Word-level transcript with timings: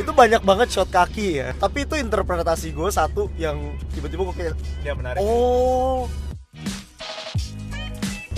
Itu 0.00 0.08
banyak 0.16 0.40
banget 0.40 0.72
shot 0.72 0.88
kaki 0.88 1.44
ya. 1.44 1.52
Tapi 1.60 1.84
itu 1.84 2.00
interpretasi 2.00 2.72
gue 2.72 2.88
satu 2.88 3.28
yang 3.36 3.76
tiba-tiba 3.92 4.24
gue 4.32 4.36
kayak 4.40 4.54
dia 4.80 4.96
menarik. 4.96 5.20
Oh. 5.20 6.08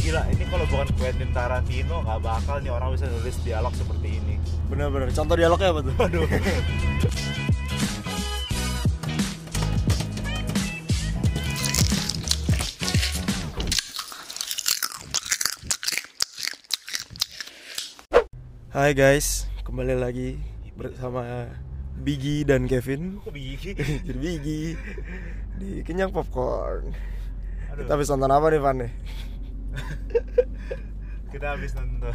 Gila 0.03 0.27
ini 0.35 0.45
kalau 0.51 0.67
bukan 0.67 0.91
Quentin 0.99 1.31
Tarantino 1.31 2.03
nggak 2.03 2.21
bakal 2.27 2.59
nih 2.59 2.75
orang 2.75 2.91
bisa 2.91 3.07
nulis 3.07 3.39
dialog 3.47 3.71
seperti 3.79 4.19
ini. 4.19 4.35
Bener-bener. 4.67 5.15
Contoh 5.15 5.39
dialognya 5.39 5.71
apa 5.71 5.81
tuh? 5.87 5.95
Aduh. 6.03 6.27
Hai 18.75 18.91
guys 18.91 19.47
kembali 19.63 19.95
lagi 19.95 20.54
bersama 20.75 21.51
Biggie 21.95 22.43
dan 22.43 22.67
Kevin. 22.67 23.23
Kok 23.23 23.31
begini 23.31 23.75
jadi 24.07 24.19
Biggie. 24.19 24.75
Di 25.59 25.69
kenyang 25.87 26.11
popcorn. 26.11 26.91
Aduh. 27.75 27.87
kita 27.87 27.93
habis 27.99 28.11
nonton 28.11 28.31
apa 28.31 28.47
nih 28.51 28.61
Van 28.63 28.77
nih? 28.79 28.93
Kita 31.35 31.59
habis 31.59 31.75
nonton 31.75 32.15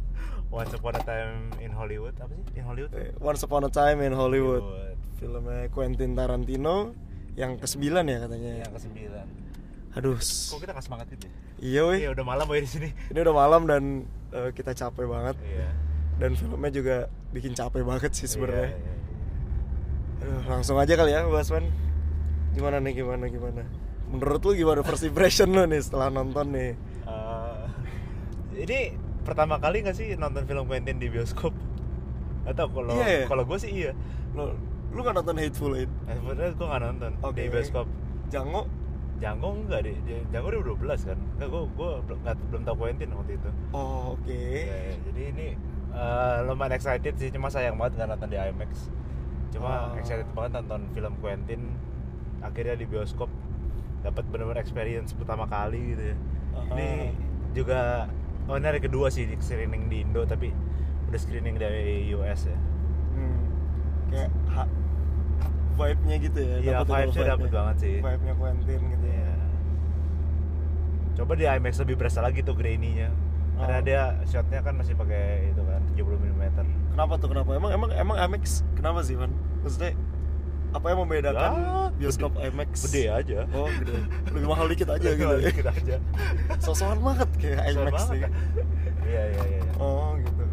Once 0.52 0.72
Upon 0.76 0.96
a 0.96 1.02
Time 1.04 1.48
in 1.64 1.72
Hollywood. 1.72 2.12
Apa 2.20 2.32
sih? 2.36 2.44
In 2.60 2.64
Hollywood? 2.68 2.92
Eh, 2.92 3.16
Once 3.16 3.40
Upon 3.40 3.64
a 3.64 3.72
Time 3.72 4.04
in 4.04 4.12
Hollywood. 4.12 4.60
Hollywood. 4.60 4.96
filmnya 5.18 5.66
Quentin 5.72 6.12
Tarantino 6.14 6.92
yang 7.34 7.56
ke 7.56 7.64
sembilan 7.64 8.04
ya 8.04 8.18
katanya. 8.28 8.52
Yang 8.68 8.72
ke 8.76 8.80
sembilan 8.84 9.26
aduh 9.98 10.14
kok 10.20 10.60
kita 10.62 10.76
nggak 10.76 10.84
semangat 10.84 11.06
itu 11.10 11.26
ya? 11.26 11.32
iya 11.58 11.80
weh. 11.88 11.98
Iya 12.06 12.10
udah 12.14 12.22
malam 12.22 12.44
boy 12.46 12.60
di 12.62 12.70
sini. 12.70 12.88
Ini 13.10 13.18
udah 13.18 13.34
malam 13.34 13.66
dan 13.66 13.82
eh, 14.30 14.50
kita 14.54 14.70
capek 14.76 15.08
banget. 15.10 15.34
Iya 15.42 15.87
dan 16.18 16.34
filmnya 16.34 16.70
juga 16.70 16.96
bikin 17.30 17.52
capek 17.52 17.82
banget 17.82 18.10
sih 18.12 18.26
sebenarnya. 18.26 18.68
Iya, 18.68 18.76
iya, 18.76 18.92
iya. 18.92 18.96
Aduh, 20.20 20.42
langsung 20.48 20.76
aja 20.76 20.92
kali 20.92 21.10
ya 21.10 21.22
bahas 21.24 21.48
Van. 21.48 21.64
Gimana 22.50 22.76
nih 22.78 22.92
gimana 22.96 23.24
gimana? 23.26 23.62
Menurut 24.08 24.40
lu 24.42 24.52
gimana 24.56 24.80
first 24.82 25.04
impression 25.04 25.48
lu 25.48 25.62
nih 25.62 25.78
setelah 25.78 26.08
nonton 26.08 26.50
nih? 26.50 26.74
Eh, 27.04 27.64
ini 28.58 28.78
pertama 29.22 29.56
kali 29.56 29.80
nggak 29.80 29.94
sih 29.94 30.14
nonton 30.14 30.42
film 30.42 30.66
Quentin 30.66 30.96
di 30.96 31.06
bioskop? 31.06 31.54
Atau 32.42 32.66
kalau 32.68 32.96
Iya, 32.96 33.06
iya. 33.06 33.24
kalau 33.26 33.44
gue 33.44 33.58
sih 33.58 33.70
iya. 33.70 33.92
Lu 34.32 34.50
lu 34.88 34.98
nggak 34.98 35.14
nonton 35.14 35.36
Hateful 35.36 35.76
Eight? 35.76 35.92
Eh, 36.04 36.16
sebenarnya 36.16 36.50
gue 36.50 36.66
nggak 36.66 36.82
nonton 36.82 37.12
Oke. 37.20 37.38
di 37.38 37.48
bioskop. 37.48 37.86
Jango 38.26 38.62
Django 39.18 39.50
enggak 39.52 39.82
deh 39.82 39.98
Dia- 40.02 40.22
Django 40.30 40.48
udah 40.48 40.62
12 40.64 41.00
kan? 41.04 41.18
Enggak 41.36 41.48
gue 41.48 41.62
gue 41.68 41.90
belum 42.48 42.62
tahu 42.64 42.76
Quentin 42.76 43.08
waktu 43.12 43.32
itu. 43.34 43.50
Oh 43.70 44.16
oke. 44.16 44.40
Ya, 44.64 44.78
ya, 44.88 44.94
jadi 45.04 45.22
ini 45.30 45.46
eh, 45.90 46.36
lumayan 46.42 46.72
excited 46.72 47.14
sih 47.14 47.28
cuma 47.28 47.48
sayang 47.48 47.74
banget 47.74 47.96
nggak 47.96 48.08
nonton 48.10 48.28
di 48.28 48.38
IMAX 48.38 48.70
cuma 49.48 49.88
Oh. 49.88 49.96
excited 49.96 50.28
banget 50.32 50.52
nonton 50.56 50.80
film 50.90 51.14
Quentin 51.18 51.62
akhirnya 52.40 52.74
di 52.74 52.84
bioskop 52.84 53.28
dapat 53.98 54.22
benar-benar 54.26 54.58
experience 54.58 55.10
pertama 55.10 55.44
kali 55.44 55.92
gitu 55.92 56.04
ya 56.04 56.16
Aha. 56.54 56.70
ini 56.72 56.88
juga 57.50 58.06
oh 58.44 58.54
ini 58.54 58.66
hari 58.66 58.78
kedua 58.78 59.08
sih 59.08 59.24
di 59.24 59.34
screening 59.36 59.86
di 59.86 60.00
Indo 60.00 60.22
tapi 60.22 60.52
udah 61.06 61.16
screening 61.16 61.56
dari 61.56 62.12
US 62.12 62.46
ya 62.46 62.58
hmm, 63.10 63.40
kayak 64.08 64.30
ha- 64.48 64.70
vibe-nya 65.74 66.16
gitu 66.20 66.38
ya 66.38 66.56
Iya, 66.58 66.78
vibe-nya. 66.82 67.26
dapet 67.28 67.48
banget 67.48 67.76
sih. 67.78 67.96
vibe-nya 67.98 68.34
Quentin 68.34 68.80
gitu 68.88 69.06
ya 69.06 69.16
Iya. 69.18 69.34
coba 71.16 71.32
di 71.34 71.44
IMAX 71.44 71.74
lebih 71.80 71.96
berasa 71.96 72.20
lagi 72.20 72.40
tuh 72.40 72.54
grainy-nya 72.54 73.10
karena 73.58 73.74
Oh. 73.74 73.82
dia 73.82 74.02
shotnya 74.24 74.60
kan 74.60 74.74
masih 74.74 74.94
pakai 74.94 75.24
itu 75.50 75.60
kan 75.60 75.80
70 75.90 76.14
mm 76.16 76.42
kenapa 76.90 77.12
tuh 77.16 77.28
kenapa? 77.28 77.50
Emang 77.52 77.70
emang 77.70 77.90
emang 77.92 78.16
IMAX 78.16 78.44
kenapa 78.72 79.02
sih 79.02 79.14
man 79.14 79.30
maksudnya 79.60 79.92
apa 80.68 80.86
yang 80.86 81.00
membedakan 81.00 81.50
Ya, 81.50 81.76
bioskop 81.96 82.32
gede- 82.32 82.44
IMAX 82.46 82.70
gede 82.84 83.02
aja. 83.08 83.38
Oh 83.50 83.66
gede. 83.72 83.98
Lebih 84.28 84.46
mahal 84.46 84.66
dikit 84.66 84.88
aja 84.90 85.08
gitu 85.10 85.34
ya. 85.34 85.48
Dikit 85.48 85.66
aja. 85.66 85.96
Sosokan 86.58 87.00
banget 87.00 87.28
kayak 87.36 87.60
IMAX 87.68 87.96
kan? 88.04 88.14
iya 88.14 88.30
iya 89.02 89.42
iya 89.42 89.58
iya. 89.58 89.72
oh 89.76 90.12
gitu. 90.14 90.44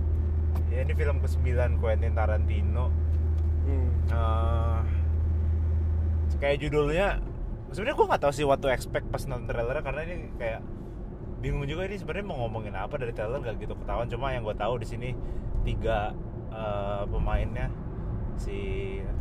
Ya 0.67 0.79
ini 0.81 0.93
film 0.93 1.17
ke-9 1.19 1.45
Quentin 1.77 2.13
Tarantino. 2.13 2.85
Hmm. 3.65 3.89
Eh, 4.07 4.79
kayak 6.37 6.57
judulnya 6.59 7.19
sebenarnya 7.69 7.95
gue 7.95 8.07
nggak 8.07 8.21
tahu 8.21 8.31
sih 8.31 8.43
what 8.43 8.59
to 8.59 8.67
expect 8.67 9.07
pas 9.07 9.23
nonton 9.25 9.47
trailernya 9.47 9.81
karena 9.81 10.01
ini 10.03 10.15
kayak 10.35 10.61
bingung 11.45 11.69
juga 11.69 11.85
ini 11.85 12.01
sebenarnya 12.01 12.25
mau 12.25 12.41
ngomongin 12.41 12.73
apa 12.73 12.97
dari 12.97 13.13
trailer 13.13 13.37
gak 13.37 13.61
gitu 13.61 13.77
ketahuan. 13.77 14.09
Cuma 14.09 14.33
yang 14.33 14.41
gue 14.41 14.57
tahu 14.57 14.81
di 14.81 14.87
sini 14.89 15.09
tiga 15.61 16.09
eh, 16.49 17.03
pemainnya 17.05 17.69
si 18.41 18.57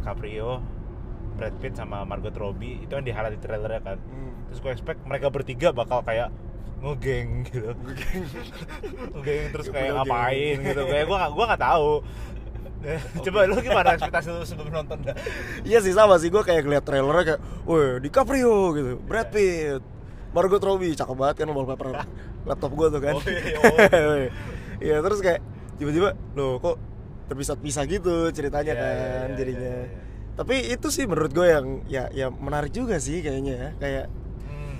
Caprio, 0.00 0.64
Brad 1.36 1.52
Pitt 1.60 1.76
sama 1.76 2.00
Margot 2.08 2.32
Robbie 2.32 2.80
itu 2.80 2.92
yang 2.96 3.04
di 3.04 3.12
highlight 3.12 3.36
di 3.36 3.40
trailernya 3.44 3.82
kan. 3.84 3.98
Hmm. 4.00 4.32
terus 4.48 4.60
gue 4.64 4.72
expect 4.72 5.00
mereka 5.04 5.28
bertiga 5.28 5.68
bakal 5.76 6.00
kayak 6.00 6.32
ngegeng 6.80 7.44
gitu. 7.48 7.70
Ngegeng 9.20 9.44
terus 9.52 9.66
Ya, 9.68 9.72
kayak 9.72 9.92
ngapain 10.00 10.56
gitu. 10.64 10.82
Kayak 10.88 11.04
gue 11.04 11.18
gue 11.20 11.44
nggak 11.44 11.62
tahu. 11.64 11.90
Coba 13.24 13.48
lu 13.48 13.56
gimana 13.64 13.96
ekspektasi 13.96 14.28
lu 14.28 14.44
sebelum 14.44 14.72
nonton? 14.84 14.98
Dah 15.00 15.16
Iya 15.64 15.80
sih 15.80 15.96
sama 15.96 16.20
sih. 16.20 16.28
Gue 16.28 16.44
kayak 16.44 16.68
ngeliat 16.68 16.84
trailernya 16.84 17.24
kayak, 17.24 17.40
wih 17.64 17.90
DiCaprio 18.04 18.56
gitu, 18.76 18.92
Brad 19.00 19.28
Pitt, 19.32 19.80
Margot 20.34 20.58
Robbie, 20.58 20.98
cakep 20.98 21.14
banget 21.14 21.36
kan 21.46 21.48
wallpaper 21.54 21.88
laptop 22.42 22.72
gue 22.74 22.86
tuh 22.90 23.00
kan. 23.00 23.14
Oh, 23.14 23.22
iya, 23.22 23.58
oh. 23.62 24.18
Iya 24.84 24.96
terus 25.00 25.22
kayak 25.22 25.40
tiba-tiba, 25.78 26.18
loh 26.34 26.58
kok 26.58 26.76
terpisah-pisah 27.30 27.84
gitu 27.88 28.28
ceritanya 28.34 28.74
Iya, 28.74 28.82
iya, 28.82 28.90
kan 28.90 29.28
iya, 29.30 29.36
jadinya. 29.38 29.70
iya, 29.70 29.82
iya. 29.86 30.02
Tapi 30.34 30.54
itu 30.74 30.86
sih 30.90 31.06
menurut 31.06 31.30
gue 31.30 31.46
yang 31.46 31.66
ya 31.86 32.10
ya 32.10 32.26
menarik 32.28 32.74
juga 32.74 32.98
sih 32.98 33.22
kayaknya 33.22 33.54
ya, 33.54 33.68
kayak 33.78 34.04
hmm. 34.44 34.76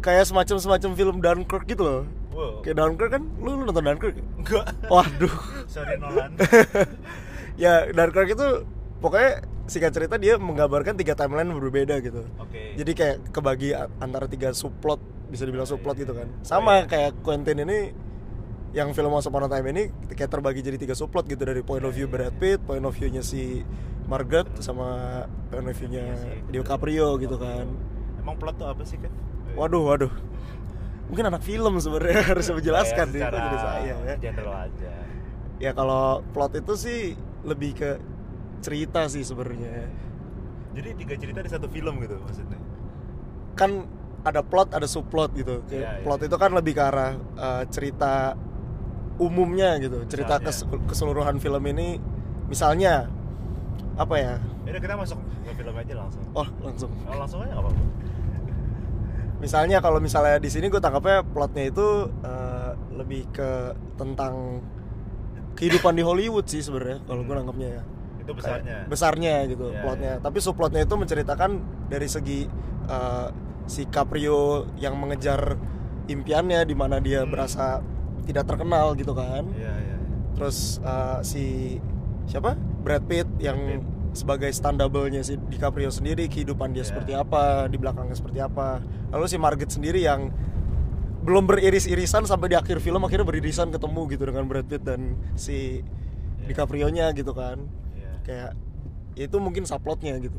kayak 0.00 0.24
semacam 0.24 0.56
semacam 0.56 0.90
film 0.96 1.16
Dunkirk 1.20 1.64
gitu 1.68 1.82
loh. 1.84 2.02
wow 2.32 2.64
Kayak 2.64 2.76
Dunkirk 2.80 3.10
kan, 3.12 3.22
lu, 3.38 3.60
lu 3.60 3.62
nonton 3.68 3.84
Dunkirk? 3.84 4.16
enggak 4.40 4.64
Waduh. 4.88 5.34
sorry 5.68 6.00
Nolan 6.00 6.32
ya 7.62 7.84
Dunkirk 7.92 8.32
itu 8.32 8.64
pokoknya 9.04 9.44
singkat 9.70 9.94
cerita 9.94 10.18
dia 10.18 10.34
menggambarkan 10.34 10.98
tiga 10.98 11.14
timeline 11.14 11.46
berbeda 11.54 12.02
gitu. 12.02 12.26
oke 12.36 12.74
Jadi 12.74 12.90
kayak 12.90 13.16
kebagi 13.30 13.70
antara 14.02 14.26
tiga 14.26 14.50
subplot 14.50 14.98
bisa 15.30 15.46
dibilang 15.46 15.62
subplot 15.62 15.94
iya, 15.94 16.02
gitu 16.02 16.12
iya. 16.18 16.20
kan. 16.26 16.28
Oh, 16.28 16.42
Sama 16.42 16.72
iya. 16.82 16.90
kayak 16.90 17.10
Quentin 17.22 17.62
ini 17.62 17.78
yang 18.70 18.90
film 18.90 19.10
Once 19.10 19.26
Upon 19.26 19.46
a 19.46 19.48
Time 19.48 19.66
ini 19.70 19.82
kayak 20.10 20.26
terbagi 20.26 20.58
jadi 20.58 20.74
tiga 20.74 20.94
subplot 20.94 21.26
gitu 21.26 21.42
dari 21.42 21.62
point 21.62 21.82
of 21.82 21.94
view 21.94 22.10
Iya, 22.10 22.12
Brad 22.12 22.34
iya. 22.34 22.40
Pitt, 22.42 22.58
point 22.66 22.82
of 22.82 22.90
view-nya 22.90 23.22
si 23.22 23.62
Margaret 24.06 24.50
sama 24.58 25.22
point 25.48 25.62
of 25.64 25.74
view-nya 25.74 26.02
Iya 26.02 26.18
sih. 26.18 26.38
DiCaprio 26.50 27.14
gitu 27.18 27.38
kan. 27.38 27.66
emang 28.18 28.36
plot 28.36 28.58
tuh 28.58 28.66
apa 28.66 28.82
sih 28.82 28.98
kan 28.98 29.10
Waduh, 29.54 29.82
waduh. 29.82 30.12
Mungkin 31.10 31.26
anak 31.26 31.42
film 31.42 31.74
sebenarnya 31.78 32.22
harus 32.34 32.46
menjelaskan 32.50 33.06
nih 33.10 33.22
secara 33.22 33.38
jadi 33.40 33.58
saya 33.58 33.94
ya. 34.02 34.14
general 34.18 34.54
aja 34.66 34.92
Ya 35.58 35.70
kalau 35.74 36.22
plot 36.30 36.56
itu 36.56 36.72
sih 36.74 37.00
lebih 37.42 37.74
ke 37.74 37.90
cerita 38.60 39.08
sih 39.08 39.22
sebenarnya. 39.22 39.88
jadi 40.70 40.94
tiga 40.94 41.14
cerita 41.18 41.40
di 41.42 41.50
satu 41.50 41.66
film 41.66 41.98
gitu 41.98 42.14
maksudnya? 42.20 42.60
Kan 43.58 43.90
ada 44.22 44.40
plot 44.40 44.70
ada 44.70 44.86
subplot 44.86 45.34
gitu. 45.34 45.64
Iya. 45.66 46.04
plot 46.04 46.22
itu 46.22 46.36
kan 46.36 46.52
lebih 46.52 46.76
ke 46.76 46.82
arah 46.84 47.18
uh, 47.34 47.64
cerita 47.66 48.38
umumnya 49.18 49.76
gitu. 49.78 50.04
Cerita 50.06 50.38
kes- 50.38 50.64
keseluruhan 50.86 51.36
film 51.36 51.64
ini 51.66 51.98
misalnya 52.46 53.10
apa 53.98 54.14
ya? 54.16 54.34
Yaudah 54.64 54.80
kita 54.80 54.94
masuk 54.94 55.18
ke 55.18 55.52
film 55.56 55.74
aja 55.74 55.94
langsung. 55.98 56.22
Oh 56.32 56.48
langsung. 56.62 56.90
Oh, 57.04 57.16
langsung 57.18 57.38
aja 57.42 57.50
nggak 57.50 57.64
apa-apa. 57.66 57.82
Misalnya 59.40 59.80
kalau 59.80 59.98
misalnya 59.98 60.36
di 60.36 60.52
sini 60.52 60.68
gue 60.68 60.78
tangkapnya 60.78 61.24
plotnya 61.24 61.64
itu 61.66 62.12
uh, 62.12 62.72
lebih 62.92 63.24
ke 63.32 63.72
tentang 63.96 64.60
kehidupan 65.56 65.96
di 65.96 66.04
Hollywood 66.04 66.44
sih 66.44 66.60
sebenarnya 66.60 67.00
kalau 67.04 67.24
gue 67.24 67.32
Hmm. 67.32 67.40
nangkapnya 67.42 67.68
ya 67.80 67.82
itu 68.20 68.30
Kayak 68.30 68.38
besarnya 68.38 68.76
besarnya 68.86 69.34
gitu 69.46 69.66
Iya, 69.68 69.80
plotnya 69.80 70.12
iya. 70.14 70.22
tapi 70.22 70.38
subplotnya 70.38 70.82
itu 70.82 70.94
menceritakan 70.94 71.50
dari 71.86 72.06
segi 72.06 72.38
uh, 72.86 73.28
si 73.64 73.86
Caprio 73.86 74.40
yang 74.76 74.94
mengejar 74.94 75.56
impiannya 76.06 76.62
di 76.62 76.74
mana 76.74 76.98
dia 76.98 77.22
Hmm. 77.22 77.30
berasa 77.30 77.80
tidak 78.22 78.46
terkenal 78.46 78.92
gitu 78.94 79.12
kan 79.12 79.46
iya 79.52 79.74
iya 79.74 79.96
terus 80.32 80.78
uh, 80.80 81.20
si 81.20 81.76
siapa 82.24 82.54
Brad 82.80 83.04
Pitt 83.04 83.26
yang 83.38 83.58
Pitt. 83.58 83.82
sebagai 84.12 84.50
stand 84.50 84.78
double-nya 84.78 85.20
si 85.20 85.38
DiCaprio 85.38 85.86
sendiri 85.88 86.26
kehidupan 86.26 86.70
dia 86.70 86.82
Iya. 86.82 86.88
seperti 86.88 87.12
apa 87.12 87.42
di 87.66 87.76
belakangnya 87.76 88.12
seperti 88.12 88.38
apa 88.38 88.82
lalu 89.08 89.24
si 89.24 89.36
Margaret 89.36 89.70
sendiri 89.70 90.00
yang 90.00 90.30
belum 91.20 91.44
beriris-irisan 91.44 92.24
sampai 92.24 92.48
di 92.48 92.56
akhir 92.56 92.80
film 92.80 93.04
akhirnya 93.04 93.22
beririsan 93.24 93.68
ketemu 93.68 94.00
gitu 94.08 94.24
dengan 94.24 94.44
Brad 94.46 94.66
Pitt 94.66 94.82
dan 94.82 95.14
si 95.34 95.84
Iya. 96.40 96.48
DiCaprio-nya 96.48 97.12
gitu 97.12 97.30
kan 97.30 97.60
kayak 98.30 98.54
ya 99.18 99.24
itu 99.26 99.36
mungkin 99.42 99.66
subplotnya 99.66 100.14
gitu. 100.22 100.38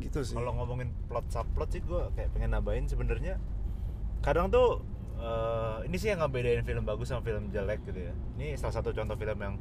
Gitu 0.00 0.18
sih. 0.24 0.32
Kalau 0.32 0.56
ngomongin 0.56 0.88
plot 1.12 1.28
subplot 1.28 1.68
sih 1.68 1.84
gue 1.84 2.00
kayak 2.16 2.32
pengen 2.32 2.56
nambahin 2.56 2.88
sebenarnya 2.88 3.36
kadang 4.24 4.48
tuh 4.48 4.80
eh, 5.20 5.84
ini 5.84 5.96
sih 6.00 6.16
yang 6.16 6.24
ngebedain 6.24 6.64
film 6.64 6.88
bagus 6.88 7.12
sama 7.12 7.20
film 7.20 7.52
jelek 7.52 7.84
gitu 7.84 8.08
ya. 8.08 8.12
Ini 8.40 8.56
salah 8.56 8.80
satu 8.80 8.96
contoh 8.96 9.20
film 9.20 9.38
yang 9.44 9.54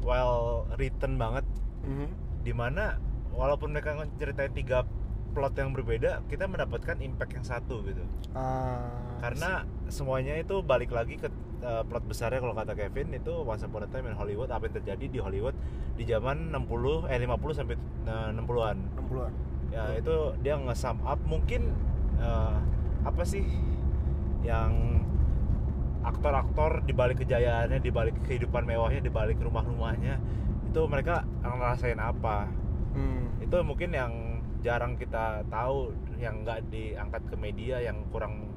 well 0.00 0.64
written 0.80 1.20
banget. 1.20 1.44
Mhm. 1.84 2.08
di 2.42 2.56
mana 2.56 2.96
walaupun 3.34 3.74
mereka 3.74 3.94
ceritain 4.16 4.50
tiga 4.54 4.86
plot 5.32 5.54
yang 5.60 5.70
berbeda 5.76 6.24
kita 6.26 6.48
mendapatkan 6.48 6.98
impact 6.98 7.32
yang 7.36 7.46
satu 7.46 7.84
gitu. 7.84 8.02
Ah, 8.32 8.90
karena 9.20 9.64
semuanya 9.92 10.34
itu 10.40 10.60
balik 10.64 10.90
lagi 10.90 11.20
ke 11.20 11.28
uh, 11.62 11.82
plot 11.84 12.04
besarnya 12.06 12.40
kalau 12.40 12.54
kata 12.54 12.72
Kevin 12.74 13.14
itu 13.14 13.32
Once 13.44 13.64
Upon 13.66 13.86
a 13.86 13.88
Time 13.90 14.10
in 14.10 14.16
Hollywood 14.16 14.50
apa 14.50 14.70
yang 14.70 14.74
terjadi 14.82 15.04
di 15.06 15.18
Hollywood 15.18 15.54
di 15.98 16.04
zaman 16.06 16.54
60 16.54 17.10
eh 17.10 17.18
50 17.18 17.58
sampai 17.58 17.76
uh, 18.06 18.30
60-an 18.34 18.76
60-an. 18.98 19.32
ya 19.68 19.84
itu 20.00 20.14
dia 20.40 20.54
nge-sum 20.56 20.98
up. 21.04 21.20
Mungkin 21.28 21.72
uh, 22.22 22.56
apa 23.04 23.22
sih 23.22 23.44
yang 24.42 25.04
aktor-aktor 26.02 26.86
di 26.86 26.94
balik 26.96 27.20
kejayaannya 27.20 27.84
di 27.84 27.90
balik 27.92 28.16
kehidupan 28.24 28.64
mewahnya 28.64 29.02
di 29.04 29.12
balik 29.12 29.36
rumah-rumahnya 29.42 30.16
itu 30.72 30.80
mereka 30.88 31.26
ngerasain 31.42 32.00
apa? 32.00 32.48
Hmm. 32.88 33.28
itu 33.38 33.54
mungkin 33.62 33.94
yang 33.94 34.12
jarang 34.58 34.94
kita 34.94 35.46
tahu 35.46 35.90
yang 36.16 36.42
nggak 36.42 36.66
diangkat 36.66 37.22
ke 37.24 37.36
media 37.36 37.78
yang 37.78 38.02
kurang 38.08 38.50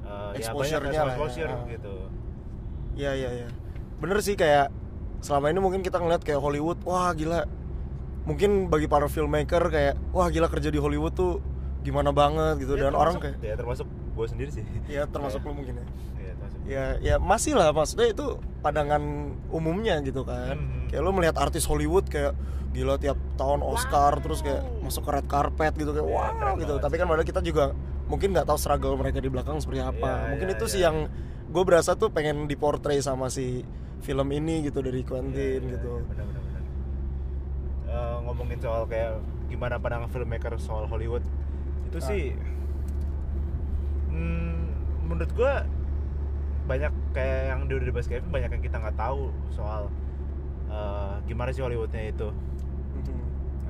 uh, 0.00 0.32
ya 0.32 0.40
banyak 0.40 0.40
Exposure-nya 0.40 0.90
lah 0.98 1.06
ya. 1.06 1.12
exposure 1.12 1.50
Ah. 1.50 1.64
gitu 1.68 1.94
Iya 2.92 3.12
iya 3.14 3.30
iya. 3.34 3.48
Bener 3.96 4.18
sih 4.18 4.34
kayak 4.34 4.68
selama 5.20 5.48
ini 5.48 5.58
mungkin 5.58 5.80
kita 5.80 5.96
ngeliat 5.96 6.20
kayak 6.20 6.36
Hollywood, 6.38 6.82
wah 6.82 7.12
gila. 7.12 7.46
Mungkin 8.22 8.66
bagi 8.66 8.84
para 8.84 9.06
filmmaker 9.06 9.62
kayak 9.66 9.94
wah 10.10 10.26
gila 10.26 10.46
kerja 10.46 10.68
di 10.68 10.76
Hollywood 10.76 11.12
tuh 11.12 11.38
gimana 11.80 12.10
banget 12.10 12.60
gitu 12.60 12.74
Ya, 12.74 12.82
dan 12.82 12.92
orang 12.92 13.16
termasuk- 13.16 13.40
kayak 13.40 13.46
ya 13.46 13.54
termasuk 13.56 13.86
gue 13.88 14.26
sendiri 14.26 14.50
sih 14.50 14.64
ya 14.86 15.06
termasuk 15.06 15.40
lu 15.46 15.54
mungkin 15.54 15.74
ya. 15.74 15.86
ya 16.18 16.32
termasuk 16.34 16.58
Ya 16.66 16.84
ya 17.00 17.14
masih 17.16 17.54
lah 17.54 17.70
maksudnya 17.70 18.10
itu 18.10 18.26
pandangan 18.60 19.00
umumnya 19.48 19.96
gitu 20.00 20.20
kan. 20.22 20.56
Hmm. 20.56 20.88
Kayak 20.88 21.02
lu 21.02 21.12
melihat 21.12 21.36
artis 21.38 21.64
Hollywood 21.64 22.04
kayak 22.06 22.36
gila 22.70 22.96
tiap 22.96 23.16
tahun 23.34 23.62
Oscar 23.62 24.18
terus 24.18 24.40
kayak 24.40 24.60
masuk 24.90 25.02
ke 25.02 25.10
red 25.12 25.26
carpet 25.26 25.72
gitu 25.72 25.90
kayak 25.90 26.02
Ya, 26.02 26.12
wah 26.12 26.30
keren 26.34 26.54
gitu. 26.58 26.74
banget 26.74 26.82
Tapi 26.82 26.94
kan 26.98 27.06
padahal 27.06 27.26
kita 27.26 27.40
juga 27.40 27.64
mungkin 28.04 28.28
nggak 28.30 28.44
tahu 28.44 28.58
struggle 28.58 28.98
mereka 28.98 29.18
di 29.18 29.30
belakang 29.30 29.56
seperti 29.56 29.80
apa. 29.80 30.10
Mungkin 30.28 30.48
itu 30.50 30.64
sih 30.66 30.82
yang 30.82 31.06
gue 31.46 31.62
berasa 31.62 31.94
tuh 31.94 32.10
pengen 32.10 32.44
diportray 32.44 32.98
sama 32.98 33.26
si 33.26 33.62
film 34.00 34.26
ini 34.28 34.62
gitu 34.62 34.80
dari 34.80 35.02
Quentin 35.02 35.30
Iya, 35.32 35.58
iya, 35.60 35.72
gitu. 35.72 35.92
iya, 35.92 36.06
benar, 36.06 36.24
benar, 36.24 36.42
benar. 36.42 36.62
Eh, 37.86 38.16
ngomongin 38.22 38.58
soal 38.58 38.82
kayak 38.84 39.12
gimana 39.46 39.76
pandangan 39.76 40.08
filmmaker 40.08 40.54
soal 40.56 40.86
Hollywood 40.86 41.26
itu 41.84 41.98
Ah. 41.98 42.06
sih 42.06 42.24
hmm, 44.08 44.54
menurut 45.04 45.30
gua 45.34 45.66
banyak 46.64 46.92
kayak 47.10 47.40
yang 47.50 47.60
di 47.66 47.72
udah 47.74 47.86
dibahas 47.88 48.06
Kevin 48.06 48.30
banyak 48.30 48.50
yang 48.52 48.62
kita 48.62 48.76
nggak 48.78 48.94
tahu 48.94 49.22
soal 49.50 49.90
eh, 50.70 51.14
gimana 51.26 51.50
sih 51.50 51.60
Hollywoodnya 51.60 52.08
itu 52.08 52.30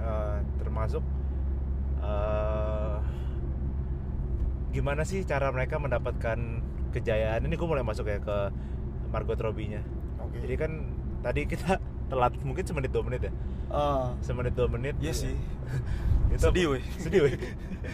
Eh, 0.01 0.39
termasuk 0.65 1.05
eh, 2.01 2.97
gimana 4.71 5.03
sih 5.05 5.27
cara 5.29 5.53
mereka 5.53 5.77
mendapatkan 5.77 6.39
kejayaan? 6.97 7.45
Ini 7.45 7.55
gue 7.55 7.69
mulai 7.69 7.85
masuk 7.85 8.09
ya 8.09 8.19
ke 8.23 8.39
Margot 9.11 9.37
Robbie-nya. 9.37 9.83
Oke. 10.21 10.37
jadi 10.47 10.55
kan 10.57 10.73
tadi 11.21 11.45
kita 11.49 11.81
telat 12.11 12.33
mungkin 12.47 12.65
semenit 12.65 12.91
dua 12.95 13.05
menit 13.05 13.29
ya? 13.29 13.33
Ah, 13.71 14.15
semenit 14.25 14.55
dua 14.57 14.69
menit. 14.71 14.95
Iya 15.03 15.13
sih. 15.15 15.35
itu 16.31 16.39
Sedih, 16.39 16.67
weh. 16.79 16.83
sedih 17.03 17.21
weh. 17.27 17.35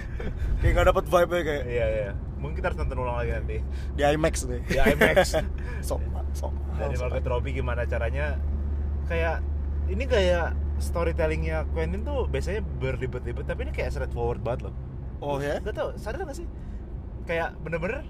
Kayak 0.60 0.72
nggak 0.76 0.86
dapet 0.92 1.04
vibe 1.08 1.36
kayak. 1.46 1.64
Iya 1.64 1.86
iya. 1.88 2.10
Mungkin 2.36 2.60
kita 2.60 2.68
harus 2.68 2.78
nonton 2.84 2.98
ulang 3.00 3.16
lagi 3.16 3.32
nanti. 3.32 3.56
Di 3.96 4.02
IMAX 4.04 4.34
deh. 4.44 4.60
di 4.60 4.76
IMAX. 4.76 5.40
Sok 5.80 6.00
sok. 6.36 6.52
dari. 6.76 6.94
Margot 7.00 7.24
Robbie 7.24 7.56
gimana 7.56 7.88
caranya? 7.88 8.36
Kayak 9.08 9.40
ini 9.88 10.04
kayak 10.04 10.52
storytellingnya 10.78 11.64
Quentin 11.72 12.04
tuh 12.04 12.28
biasanya 12.28 12.60
berlibat-libat 12.60 13.48
tapi 13.48 13.68
ini 13.68 13.72
kayak 13.72 13.94
straightforward 13.94 14.40
banget 14.44 14.68
loh 14.70 14.74
Oh 15.16 15.40
ya? 15.40 15.56
Gak 15.64 15.74
tau, 15.76 15.88
sadar 15.96 16.28
gak 16.28 16.36
sih? 16.36 16.44
Kayak 17.24 17.56
bener-bener 17.64 18.04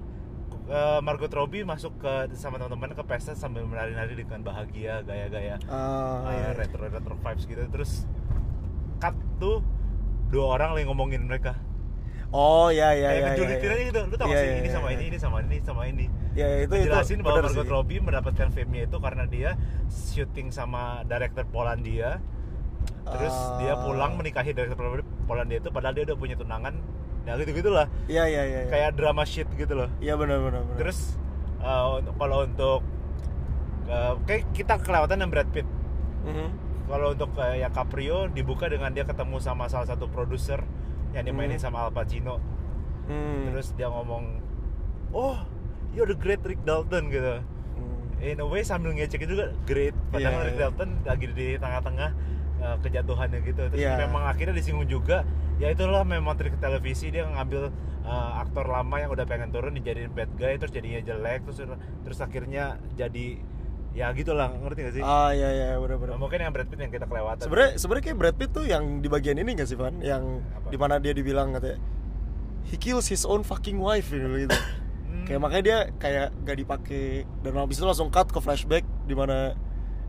uh, 0.66 0.98
Margot 0.98 1.30
Robbie 1.30 1.62
masuk 1.62 1.94
ke 2.02 2.34
sama 2.34 2.58
teman-teman 2.58 2.98
ke 2.98 3.02
pesta 3.06 3.32
sambil 3.38 3.62
menari-nari 3.62 4.18
dengan 4.18 4.42
bahagia, 4.42 5.06
gaya-gaya 5.06 5.56
Ah, 5.70 6.26
iya. 6.34 6.50
uh, 6.50 6.52
retro 6.58 6.82
retro 6.90 7.14
vibes 7.14 7.44
gitu. 7.46 7.62
Terus 7.70 8.10
cut 8.98 9.14
tuh 9.38 9.62
dua 10.34 10.58
orang 10.58 10.74
lagi 10.74 10.84
ngomongin 10.90 11.22
mereka. 11.30 11.54
Oh 12.34 12.74
ya 12.74 12.90
ya 12.90 13.14
ya. 13.14 13.38
ngejulitin 13.38 13.68
ya, 13.70 13.74
aja 13.78 13.84
gitu. 13.86 14.00
Lu 14.10 14.16
tau 14.18 14.26
Iya, 14.26 14.34
gak 14.34 14.42
sih 14.42 14.50
iya, 14.50 14.58
ini 14.58 14.66
iya, 14.66 14.74
sama 14.74 14.86
iya. 14.90 14.96
ini, 14.98 15.04
ini 15.06 15.18
sama 15.22 15.36
ini, 15.38 15.56
sama 15.62 15.82
ini. 15.86 16.06
Ya 16.34 16.46
itu 16.58 16.74
itu. 16.74 16.86
Jelasin 16.90 17.18
bahwa 17.22 17.46
Margot 17.46 17.62
sih. 17.62 17.70
Robbie 17.70 18.00
mendapatkan 18.02 18.48
fame-nya 18.50 18.82
itu 18.90 18.98
karena 18.98 19.24
dia 19.30 19.50
syuting 19.88 20.50
sama 20.50 21.06
director 21.06 21.46
Polandia. 21.48 22.18
Terus 23.06 23.31
Ah. 23.32 23.58
dia 23.58 23.75
pulang 23.76 24.12
menikahi 24.14 24.50
director 24.50 25.03
Polandia 25.25 25.58
itu 25.58 25.70
padahal 25.70 25.94
dia 25.94 26.05
udah 26.05 26.17
punya 26.17 26.35
tunangan. 26.35 26.75
Ya 27.23 27.35
gitu-gitulah. 27.37 27.87
Iya 28.06 28.25
iya 28.25 28.43
iya. 28.44 28.58
iya. 28.62 28.70
Kayak 28.70 28.91
drama 28.94 29.23
shit 29.23 29.47
gitu 29.53 29.75
loh. 29.75 29.91
Iya 29.99 30.14
benar 30.14 30.38
benar. 30.41 30.62
Terus 30.76 31.19
uh, 31.58 31.99
untuk- 31.99 32.14
kalau 32.14 32.38
untuk 32.43 32.81
uh, 33.87 34.14
kayak 34.23 34.47
kita 34.53 34.79
kelewatan 34.79 35.20
yang 35.20 35.31
Brad 35.31 35.50
Pitt. 35.50 35.67
Mhm. 36.23 36.49
Kalau 36.87 37.08
untuk 37.12 37.35
kayak 37.35 37.70
Caprio 37.73 38.26
dibuka 38.29 38.67
dengan 38.67 38.91
dia 38.91 39.03
ketemu 39.03 39.38
sama 39.38 39.67
salah 39.67 39.87
satu 39.87 40.06
produser 40.06 40.62
yang 41.11 41.26
dimainin 41.26 41.59
Hmm. 41.59 41.67
sama 41.67 41.82
Al 41.82 41.91
Pacino. 41.91 42.38
Hmm. 43.06 43.50
Terus 43.50 43.70
dia 43.73 43.87
ngomong, 43.87 44.38
"Oh, 45.11 45.38
you're 45.91 46.06
the 46.06 46.14
great 46.14 46.43
Rick 46.43 46.62
Dalton" 46.62 47.06
gitu. 47.09 47.43
Hmm. 47.43 48.23
In 48.23 48.38
a 48.38 48.47
way 48.47 48.62
sambil 48.62 48.91
ngecek 48.93 49.23
juga 49.25 49.50
great. 49.62 49.99
Padahal 50.09 50.31
Iya, 50.37 50.47
Rick 50.47 50.55
iya. 50.55 50.62
Dalton 50.64 50.91
lagi 51.02 51.26
di 51.29 51.49
tengah-tengah 51.56 52.11
uh, 52.66 52.76
kejatuhannya 52.82 53.38
gitu. 53.46 53.62
Terus 53.70 53.78
Iya. 53.78 53.94
memang 54.02 54.26
akhirnya 54.26 54.58
disinggung 54.58 54.90
juga. 54.90 55.22
Ya 55.56 55.70
itulah 55.72 56.02
memang 56.02 56.34
trik 56.36 56.58
televisi 56.58 57.08
dia 57.08 57.24
ngambil 57.24 57.70
uh, 58.04 58.42
aktor 58.42 58.66
lama 58.66 58.96
yang 58.98 59.08
udah 59.08 59.24
pengen 59.24 59.54
turun 59.54 59.72
dijadiin 59.72 60.12
bad 60.12 60.28
guy 60.36 60.58
terus 60.58 60.74
jadinya 60.74 61.00
jelek 61.00 61.46
terus 61.48 61.64
terus 62.04 62.18
akhirnya 62.20 62.76
jadi 62.92 63.40
ya 63.96 64.12
gitulah 64.12 64.52
ngerti 64.52 64.80
gak 64.84 64.94
sih? 65.00 65.02
Ah 65.02 65.32
iya 65.32 65.48
iya 65.48 65.66
benar 65.80 65.96
benar. 65.96 66.12
Nah, 66.16 66.20
mungkin 66.20 66.38
yang 66.44 66.52
Brad 66.52 66.68
Pitt 66.68 66.80
yang 66.84 66.92
kita 66.92 67.08
kelewatan. 67.08 67.40
Sebenarnya 67.48 67.70
sebenarnya 67.80 68.04
kayak 68.04 68.18
Brad 68.20 68.36
Pitt 68.36 68.50
tuh 68.52 68.64
yang 68.68 69.00
di 69.00 69.08
bagian 69.08 69.40
ini 69.40 69.56
gak 69.56 69.68
sih 69.72 69.78
Van? 69.80 69.96
Yang 70.04 70.44
Apa? 70.52 70.68
di 70.68 70.76
mana 70.76 70.94
dia 71.00 71.16
dibilang 71.16 71.56
katanya 71.56 71.80
he 72.68 72.76
kills 72.76 73.08
his 73.08 73.24
own 73.24 73.40
fucking 73.40 73.80
wife 73.80 74.12
gitu. 74.12 74.28
gitu. 74.36 74.52
Hmm. 74.52 75.24
kayak 75.24 75.40
makanya 75.40 75.64
dia 75.64 75.78
kayak 75.96 76.28
gak 76.44 76.56
dipakai 76.60 77.24
dan 77.40 77.56
habis 77.56 77.80
itu 77.80 77.86
langsung 77.88 78.12
cut 78.12 78.28
ke 78.28 78.36
flashback 78.36 78.84
di 79.08 79.16
mana 79.16 79.56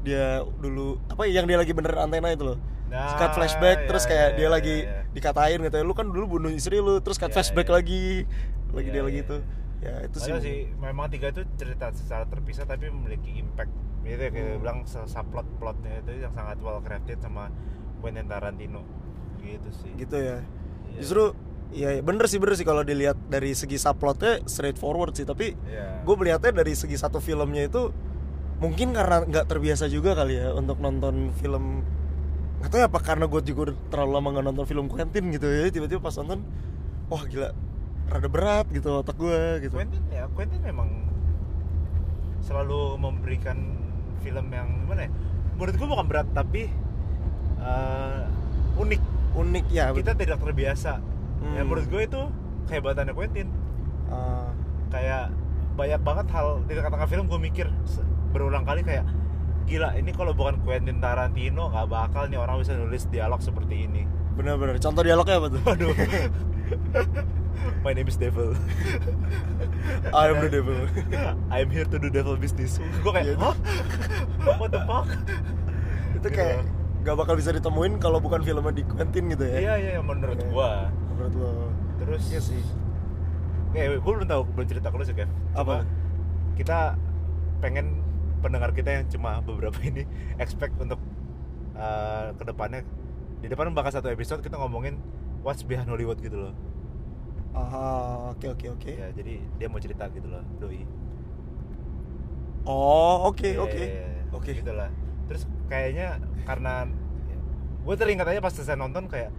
dia 0.03 0.41
dulu 0.59 0.97
apa 1.09 1.25
ya, 1.25 1.41
yang 1.41 1.45
dia 1.45 1.57
lagi 1.57 1.73
benerin 1.73 2.09
antena 2.09 2.29
itu 2.31 2.43
loh. 2.53 2.59
Nah, 2.87 3.19
cut 3.19 3.35
flashback 3.35 3.83
iya, 3.83 3.87
terus 3.91 4.03
iya, 4.03 4.09
kayak 4.09 4.27
iya, 4.27 4.35
dia 4.35 4.43
iya, 4.43 4.49
lagi 4.49 4.75
iya. 4.87 5.03
dikatain 5.11 5.59
gitu 5.59 5.75
lu 5.83 5.91
kan 5.91 6.07
dulu 6.07 6.39
bunuh 6.39 6.51
istri 6.55 6.79
lu 6.79 7.03
terus 7.03 7.19
cut 7.19 7.27
Iya, 7.27 7.35
flashback 7.35 7.67
iya. 7.67 7.75
lagi 7.75 8.03
lagi 8.71 8.87
Iya, 8.87 8.93
dia 8.95 9.03
lagi 9.03 9.19
iya, 9.19 9.25
itu 9.27 9.37
iya. 9.37 9.91
ya 9.91 9.93
itu 10.07 10.17
sih, 10.23 10.31
sih 10.39 10.57
memang 10.79 11.11
tiga 11.11 11.27
itu 11.29 11.43
cerita 11.59 11.91
secara 11.91 12.23
terpisah 12.25 12.63
tapi 12.63 12.87
memiliki 12.87 13.35
impact 13.35 13.75
itu 14.07 14.23
ya 14.23 14.31
kayak 14.31 14.47
Hmm. 14.55 14.61
bilang 14.63 14.79
subplot 14.87 15.47
plotnya 15.59 15.99
itu 15.99 16.23
yang 16.23 16.31
sangat 16.31 16.63
well 16.63 16.79
crafted 16.79 17.19
sama 17.19 17.51
Quentin 17.99 18.23
Tarantino 18.23 18.87
gitu 19.43 19.69
sih 19.83 19.91
gitu 19.99 20.15
ya 20.15 20.39
Iya. 20.87 20.99
justru 21.03 21.23
ya 21.75 21.89
ya, 21.91 21.99
bener 21.99 22.23
sih 22.25 22.39
bener 22.39 22.55
sih 22.55 22.63
kalau 22.63 22.87
dilihat 22.87 23.19
dari 23.27 23.51
segi 23.51 23.75
subplotnya 23.75 24.47
straightforward 24.47 25.11
sih 25.11 25.27
tapi 25.27 25.59
Iya. 25.67 26.07
gue 26.07 26.15
melihatnya 26.15 26.55
dari 26.55 26.71
segi 26.71 26.95
satu 26.95 27.19
filmnya 27.19 27.67
itu 27.67 27.91
mungkin 28.57 28.89
karena 28.93 29.21
nggak 29.21 29.45
terbiasa 29.45 29.85
juga 29.85 30.17
kali 30.17 30.41
ya 30.41 30.53
untuk 30.53 30.81
nonton 30.81 31.29
film. 31.37 31.85
Nggak 32.57 32.69
tahu 32.73 32.79
ya 32.81 32.87
apa 32.89 32.99
karena 33.05 33.25
gue 33.29 33.41
juga 33.45 33.77
terlalu 33.93 34.11
lama 34.17 34.27
nggak 34.33 34.45
nonton 34.49 34.65
film 34.65 34.85
Quentin 34.89 35.29
gitu 35.29 35.45
ya. 35.45 35.69
Tiba-tiba 35.69 36.01
pas 36.01 36.15
nonton 36.17 36.41
wah 37.07 37.23
gila 37.25 37.53
rada 38.07 38.29
berat 38.31 38.65
gitu 38.73 38.89
otak 39.03 39.17
gue 39.19 39.67
gitu. 39.67 39.75
Quentin 39.77 40.01
ya 40.09 40.25
Quentin 40.33 40.61
memang 40.63 40.89
selalu 42.41 42.97
memberikan 42.97 43.57
film 44.25 44.47
yang 44.49 44.67
gimana 44.87 45.05
ya? 45.05 45.11
Menurut 45.57 45.75
gue 45.77 45.87
bukan 45.87 46.07
berat 46.09 46.27
tapi 46.33 46.71
eh, 47.61 48.23
unik. 48.81 49.01
Unik 49.37 49.65
ya 49.69 49.93
kita 49.93 50.17
tidak 50.17 50.41
terbiasa. 50.41 50.97
Hmm. 51.37 51.53
ya 51.53 51.61
menurut 51.61 51.85
gue 51.85 52.01
itu 52.01 52.21
kehebatannya 52.65 53.13
Quentin. 53.13 53.47
Ah, 54.09 54.49
kayak 54.89 55.29
banyak 55.77 56.01
banget 56.01 56.25
hal 56.33 56.65
di 56.65 56.73
tengah-tengah 56.73 57.05
film 57.05 57.29
gue 57.29 57.37
mikir 57.37 57.69
berulang 58.29 58.63
kali 58.63 58.81
kayak 58.81 59.05
gila 59.63 59.91
ini 59.93 60.11
kalau 60.11 60.31
bukan 60.31 60.63
Quentin 60.63 60.97
Tarantino 60.97 61.67
nggak 61.67 61.87
bakal 61.87 62.23
nih 62.25 62.37
orang 62.37 62.59
bisa 62.59 62.73
nulis 62.73 63.03
dialog 63.07 63.39
seperti 63.39 63.83
ini 63.83 64.07
bener-bener 64.33 64.77
contoh 64.77 65.01
dialognya 65.01 65.35
apa 65.37 65.47
tuh 65.49 65.61
aduh 65.65 65.93
My 67.81 67.91
name 67.91 68.05
is 68.05 68.15
Devil 68.15 68.53
I 70.15 70.29
am 70.29 70.39
the 70.39 70.47
devil 70.47 70.77
I'm 71.53 71.67
here 71.67 71.83
to 71.85 71.97
do 71.97 72.07
devil 72.07 72.37
business 72.37 72.77
Gue 73.01 73.11
kayak, 73.11 73.33
Iya. 73.33 73.35
hah? 73.39 73.55
What 74.55 74.71
the 74.71 74.81
fuck? 74.83 75.07
itu 76.13 76.21
Gitu. 76.23 76.27
kayak 76.33 76.63
nggak 77.01 77.15
bakal 77.15 77.33
bisa 77.35 77.51
ditemuin 77.51 77.97
kalau 77.97 78.19
bukan 78.19 78.41
filmnya 78.41 78.71
di 78.71 78.83
Quentin 78.83 79.29
gitu 79.29 79.43
ya 79.43 79.57
Iya, 79.57 79.73
iya, 79.79 79.99
menurut 79.99 80.37
Iya. 80.37 80.47
gua 80.47 80.71
menurut 81.09 81.33
lo 81.33 81.51
Terus 81.97 82.23
iya 82.29 82.39
sih 82.39 82.61
Eh, 83.73 83.93
gue 83.93 84.11
belum 84.15 84.25
tahu, 84.25 84.41
belum 84.49 84.65
cerita 84.65 84.87
ke 84.89 84.95
lu 84.95 85.03
sih, 85.03 85.13
Kev 85.13 85.27
Apa? 85.53 85.83
Kita 86.55 86.95
pengen 87.59 87.99
pendengar 88.47 88.71
kita 88.71 88.89
yang 88.93 89.05
cuma 89.07 89.39
beberapa 89.47 89.75
ini 89.81 90.07
expect 90.37 90.79
untuk 90.79 90.97
uh, 91.75 92.31
ke 92.31 92.43
depannya 92.43 92.81
di 93.37 93.47
depan 93.47 93.69
bakal 93.71 93.91
satu 93.91 94.07
episode 94.07 94.39
kita 94.39 94.55
ngomongin 94.55 94.95
what's 95.43 95.61
behind 95.61 95.85
Hollywood 95.85 96.17
gitu 96.17 96.39
loh 96.41 96.55
Ah, 97.51 98.29
oke 98.31 98.53
oke 98.53 98.69
oke. 98.71 98.91
ya 98.91 99.09
jadi 99.11 99.41
dia 99.57 99.65
mau 99.65 99.77
cerita 99.77 100.05
gitu 100.09 100.25
loh 100.25 100.45
doi 100.57 100.85
Oh, 102.63 103.31
oke 103.31 103.47
Iya, 103.47 103.63
oke. 103.63 103.79
iya, 103.79 104.05
iya. 104.05 104.23
Oke. 104.29 104.51
gitu 104.53 104.71
lah 104.71 104.91
terus 105.25 105.43
kayaknya 105.65 106.19
karena 106.43 106.87
gue 107.81 107.95
teringat 107.95 108.27
aja 108.27 108.39
pas 108.39 108.51
selesai 108.51 108.75
nonton 108.75 109.07
kayak 109.07 109.31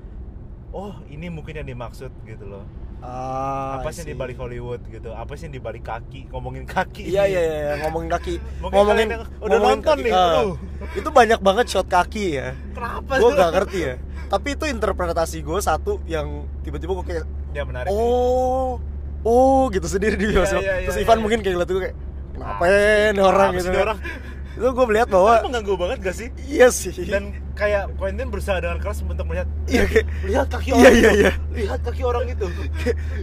oh 0.69 0.97
ini 1.09 1.29
mungkin 1.29 1.57
yang 1.57 1.69
dimaksud 1.69 2.13
gitu 2.25 2.45
loh 2.45 2.65
Ah, 3.01 3.79
apa 3.79 3.89
sih 3.89 4.03
yang 4.03 4.11
di 4.11 4.17
balik 4.17 4.37
Hollywood 4.37 4.83
gitu 4.85 5.11
apa 5.11 5.31
sih 5.33 5.47
yang 5.47 5.55
di 5.55 5.63
balik 5.63 5.83
kaki 5.83 6.27
ngomongin 6.29 6.67
kaki 6.67 7.07
Iya 7.07 7.25
iya 7.25 7.41
iya 7.41 7.73
ngomongin 7.81 8.11
kaki. 8.11 8.35
Mungkin 8.61 8.75
ngomongin 8.75 9.07
udah 9.09 9.23
ngomongin 9.41 9.63
nonton 9.79 9.97
kaki. 9.97 10.05
nih, 10.05 10.13
aduh. 10.13 10.55
itu 10.93 11.09
banyak 11.09 11.41
banget 11.41 11.67
shot 11.69 11.87
kaki 11.87 12.27
ya. 12.35 12.59
kenapa 12.75 13.13
gue 13.15 13.31
gak 13.33 13.51
ngerti 13.53 13.79
ya. 13.81 13.95
Tapi 14.29 14.49
itu 14.53 14.65
interpretasi 14.67 15.39
gue 15.41 15.59
satu 15.59 16.03
yang 16.05 16.27
tiba-tiba 16.61 16.93
gue 16.93 17.07
kayak 17.07 17.25
ya 17.51 17.63
menarik 17.63 17.89
oh 17.89 18.77
oh 19.21 19.63
gitu 19.69 19.87
sendiri 19.87 20.15
di 20.15 20.29
Iya, 20.29 20.35
bioskop. 20.37 20.61
iya, 20.61 20.75
iya, 20.75 20.85
Terus 20.85 20.97
iya, 20.97 21.05
Ivan 21.05 21.17
iya. 21.17 21.23
mungkin 21.23 21.39
kayak 21.41 21.55
ngeliat 21.55 21.71
gue 21.71 21.83
kayak 21.83 21.97
kenapa 22.31 22.63
Ah, 22.63 23.11
nih 23.11 23.23
orang 23.23 23.51
gitu. 23.53 23.69
kan. 23.69 23.83
orang? 23.85 23.99
Itu 24.59 24.75
gue 24.75 24.87
melihat 24.91 25.09
bahwa 25.09 25.33
mengganggu 25.47 25.75
banget 25.79 25.99
gak 26.03 26.17
sih 26.19 26.29
iya 26.45 26.67
sih. 26.69 26.91
dan 27.07 27.31
kayak 27.55 27.95
Quentin 27.95 28.27
berusaha 28.27 28.59
dengan 28.59 28.83
keras 28.83 28.99
untuk 29.01 29.23
melihat 29.25 29.47
iya 29.71 29.87
kayak 29.87 30.07
lihat 30.27 30.47
kaki 30.51 30.69
Iya, 30.69 30.77
orang 30.77 30.95
iya, 30.95 31.11
itu 31.11 31.21
iya. 31.23 31.33
lihat 31.55 31.81
kaki 31.81 32.03
orang 32.03 32.25
itu 32.27 32.47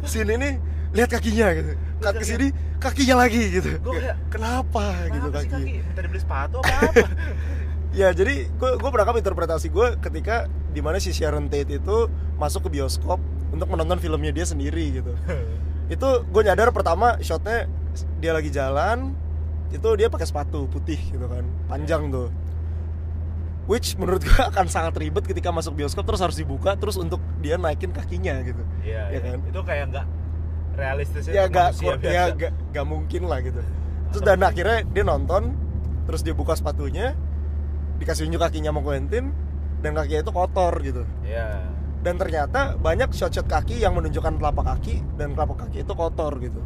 sini 0.08 0.34
nih 0.40 0.54
lihat 0.96 1.10
kakinya 1.12 1.48
gitu. 1.52 1.72
Lihat 2.00 2.16
sini 2.24 2.48
kakinya 2.80 3.16
lagi 3.20 3.42
gitu. 3.52 3.70
Gua 3.84 3.94
kayak, 3.96 4.16
kenapa 4.32 4.86
gitu 5.12 5.28
Kenapa 5.28 5.40
sih 5.44 5.50
kaki. 5.52 5.64
kaki 5.68 5.74
minta 5.84 6.00
dibeli 6.00 6.22
sepatu 6.24 6.58
apa 6.64 6.76
apa 6.88 7.08
Ya 8.00 8.12
jadi 8.12 8.48
gue 8.48 8.72
gue 8.76 8.90
menangkap 8.92 9.16
interpretasi 9.16 9.68
gue 9.72 9.88
ketika 10.00 10.48
di 10.72 10.84
mana 10.84 11.00
si 11.00 11.12
Sharon 11.12 11.48
Tate 11.48 11.80
itu 11.80 11.98
masuk 12.36 12.68
ke 12.68 12.76
bioskop 12.76 13.20
untuk 13.52 13.68
menonton 13.68 14.00
filmnya 14.00 14.32
dia 14.32 14.44
sendiri 14.44 15.00
gitu. 15.00 15.12
itu 15.96 16.08
gue 16.26 16.42
nyadar 16.44 16.72
pertama 16.72 17.16
shotnya 17.20 17.68
dia 18.20 18.32
lagi 18.32 18.52
jalan 18.52 19.16
itu 19.68 19.88
dia 19.96 20.08
pakai 20.08 20.24
sepatu 20.24 20.66
putih 20.66 20.98
gitu 20.98 21.26
kan 21.26 21.42
panjang 21.66 22.10
tuh. 22.10 22.30
Which 23.66 23.98
menurut 23.98 24.22
gue 24.22 24.42
akan 24.52 24.66
sangat 24.66 24.94
ribet 24.96 25.26
ketika 25.26 25.50
masuk 25.50 25.74
bioskop 25.74 26.06
terus 26.06 26.22
harus 26.22 26.36
dibuka 26.36 26.76
terus 26.76 26.96
untuk 26.96 27.18
dia 27.40 27.58
naikin 27.58 27.90
kakinya 27.90 28.38
gitu. 28.42 28.62
iya 28.82 29.10
Ya 29.10 29.12
iya. 29.12 29.20
kan? 29.26 29.40
itu 29.42 29.62
kayak 29.62 29.86
nggak 29.90 30.06
realistis 30.76 31.24
ya 31.26 31.48
gak 31.48 31.72
manusia 31.72 31.88
ya 31.88 31.96
biasa. 31.96 32.36
gak, 32.36 32.52
gak 32.72 32.86
mungkin 32.86 33.22
lah 33.26 33.40
gitu. 33.42 33.62
Terus 34.12 34.22
Atau 34.22 34.22
dan 34.24 34.38
mungkin- 34.38 34.50
akhirnya 34.52 34.80
dia 34.86 35.04
nonton 35.04 35.44
terus 36.06 36.22
dia 36.22 36.34
buka 36.34 36.54
sepatunya 36.54 37.18
dikasih 37.96 38.28
unjuk 38.28 38.38
kakinya 38.40 38.70
sama 38.70 38.82
Quentin 38.82 39.34
dan 39.80 39.92
kakinya 39.94 40.22
itu 40.22 40.32
kotor 40.32 40.74
gitu. 40.80 41.04
Iya. 41.22 41.74
dan 41.98 42.22
ternyata 42.22 42.78
banyak 42.78 43.10
shot-shot 43.10 43.50
kaki 43.50 43.82
yang 43.82 43.98
menunjukkan 43.98 44.38
telapak 44.38 44.62
kaki 44.68 45.02
dan 45.18 45.34
telapak 45.34 45.66
kaki 45.66 45.82
itu 45.82 45.90
kotor 45.92 46.38
gitu 46.38 46.62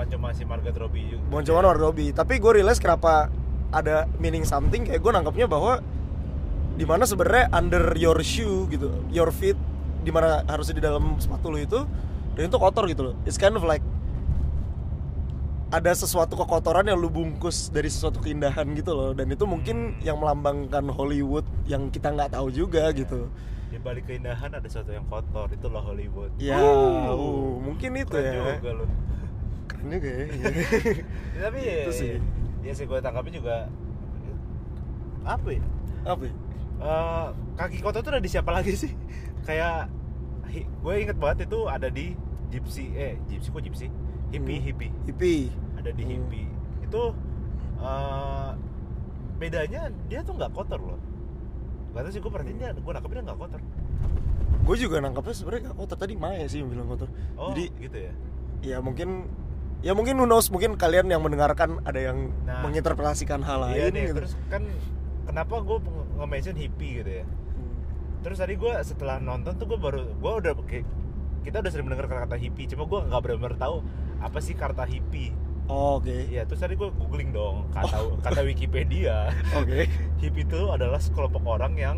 bukan 0.00 0.16
cuma 0.16 0.32
si 0.32 0.48
Margot 0.48 0.72
Robbie 0.72 1.12
juga. 1.12 1.28
bukan 1.28 1.44
cuma 1.44 1.60
Margot 1.60 1.92
Robbie 1.92 2.08
tapi 2.16 2.40
gue 2.40 2.52
realize 2.56 2.80
kenapa 2.80 3.28
ada 3.68 4.08
meaning 4.16 4.48
something 4.48 4.88
kayak 4.88 5.04
gue 5.04 5.12
nangkepnya 5.12 5.44
bahwa 5.44 5.84
di 6.80 6.88
mana 6.88 7.04
sebenarnya 7.04 7.52
under 7.52 7.92
your 8.00 8.16
shoe 8.24 8.64
gitu 8.72 8.88
your 9.12 9.28
feet 9.28 9.60
di 10.00 10.08
mana 10.08 10.40
harusnya 10.48 10.80
di 10.80 10.84
dalam 10.88 11.20
sepatu 11.20 11.52
lo 11.52 11.60
itu 11.60 11.84
dan 12.32 12.48
itu 12.48 12.56
kotor 12.56 12.88
gitu 12.88 13.12
loh 13.12 13.14
it's 13.28 13.36
kind 13.36 13.52
of 13.52 13.60
like 13.60 13.84
ada 15.68 15.92
sesuatu 15.92 16.32
kekotoran 16.32 16.88
yang 16.88 16.96
lu 16.96 17.12
bungkus 17.12 17.68
dari 17.68 17.92
sesuatu 17.92 18.24
keindahan 18.24 18.64
gitu 18.72 18.96
loh 18.96 19.12
dan 19.12 19.28
itu 19.28 19.44
mungkin 19.44 20.00
yang 20.00 20.16
melambangkan 20.16 20.88
Hollywood 20.88 21.44
yang 21.68 21.92
kita 21.92 22.08
nggak 22.08 22.32
tahu 22.32 22.48
juga 22.48 22.88
gitu 22.96 23.28
Di 23.70 23.78
balik 23.78 24.08
keindahan 24.10 24.50
ada 24.50 24.66
sesuatu 24.66 24.90
yang 24.90 25.06
kotor, 25.06 25.46
itulah 25.54 25.78
Hollywood. 25.78 26.34
ya 26.42 26.58
Uh, 26.58 27.14
uh, 27.14 27.54
mungkin 27.62 27.94
itu 28.02 28.10
keren 28.10 28.34
ya 28.34 28.58
juga 28.58 28.82
lu. 28.82 28.86
Keren 29.80 29.90
juga 29.90 30.10
ya 30.12 30.26
tapi 31.42 31.58
ya, 31.60 31.78
Itu 31.82 31.92
sih. 31.94 32.10
ya 32.60 32.72
sih 32.72 32.84
gue 32.84 32.98
tangkapnya 33.00 33.32
juga 33.34 33.56
apa 35.20 35.48
ya? 35.48 35.62
apa 36.02 36.22
ya? 36.24 36.34
Eh, 36.80 37.26
kaki 37.56 37.76
kotor 37.80 38.00
tuh 38.00 38.10
ada 38.10 38.20
di 38.20 38.28
siapa 38.28 38.50
lagi 38.50 38.72
sih? 38.72 38.92
Kayak 39.48 39.92
gue 40.50 40.94
inget 40.96 41.16
banget 41.16 41.44
itu 41.46 41.58
ada 41.64 41.86
di 41.86 42.16
Gypsy 42.48 42.90
eh 42.92 43.14
Gypsy 43.26 43.48
kok 43.48 43.60
Gypsy? 43.60 43.86
Hippie 44.30 44.58
Hmm. 44.58 44.64
hippie 44.64 44.92
hippie 45.04 45.44
ada 45.76 45.90
di 45.90 46.02
Hmm. 46.02 46.12
hippie 46.24 46.48
itu 46.80 47.02
eh, 47.78 48.50
bedanya 49.36 49.80
dia 50.06 50.20
tuh 50.20 50.34
nggak 50.36 50.52
kotor 50.52 50.80
loh 50.80 51.00
Gak 51.90 52.06
tau 52.06 52.12
sih 52.14 52.22
gue 52.22 52.30
perhatiin 52.30 52.54
dia, 52.54 52.70
gue 52.70 52.92
nangkepnya 52.92 53.22
nggak 53.26 53.38
kotor 53.38 53.60
gue 54.60 54.76
juga 54.78 54.96
nangkapnya 55.00 55.34
sebenarnya 55.34 55.62
gak 55.68 55.78
kotor 55.78 55.96
tadi 55.98 56.14
Maya 56.14 56.44
sih 56.46 56.62
yang 56.62 56.70
bilang 56.70 56.86
kotor 56.86 57.08
Oh 57.34 57.50
jadi 57.50 57.64
gitu 57.76 57.98
ya? 57.98 58.12
ya 58.62 58.76
mungkin 58.78 59.26
ya 59.80 59.92
mungkin 59.96 60.20
who 60.20 60.26
knows 60.28 60.52
mungkin 60.52 60.76
kalian 60.76 61.08
yang 61.08 61.24
mendengarkan 61.24 61.80
ada 61.84 62.00
yang 62.00 62.32
Nah. 62.44 62.60
menginterpretasikan 62.64 63.40
hal 63.40 63.64
lain 63.64 63.76
Iya 63.76 63.86
nih, 63.88 64.02
gitu. 64.08 64.16
terus 64.22 64.32
kan 64.52 64.62
kenapa 65.24 65.54
gue 65.60 65.78
nge-mention 66.20 66.56
hippie 66.56 67.00
gitu 67.00 67.10
ya? 67.22 67.24
Hmm. 67.24 67.72
Terus 68.20 68.36
tadi 68.38 68.54
gue 68.60 68.72
setelah 68.84 69.16
nonton 69.16 69.56
tuh 69.56 69.64
gue 69.64 69.78
baru, 69.80 70.04
gue 70.04 70.32
udah 70.44 70.52
kita 71.40 71.56
udah 71.64 71.70
sering 71.72 71.88
mendengar 71.88 72.04
kata-kata 72.04 72.36
hippie 72.36 72.68
Cuma 72.68 72.84
gue 72.84 73.00
nggak 73.08 73.20
benar-benar 73.24 73.56
tahu 73.56 73.80
apa 74.20 74.38
sih 74.38 74.52
kata 74.52 74.84
hippie. 74.84 75.32
Oh, 75.70 75.96
oke. 76.02 76.10
Iya, 76.28 76.44
terus 76.44 76.60
tadi 76.60 76.74
gue 76.74 76.90
googling 76.90 77.30
dong 77.30 77.70
kata 77.70 78.20
kata 78.20 78.42
Wikipedia. 78.42 79.30
Oke. 79.62 79.86
Hippie 80.18 80.42
itu 80.42 80.66
adalah 80.66 80.98
sekelompok 80.98 81.46
orang 81.46 81.78
yang 81.78 81.96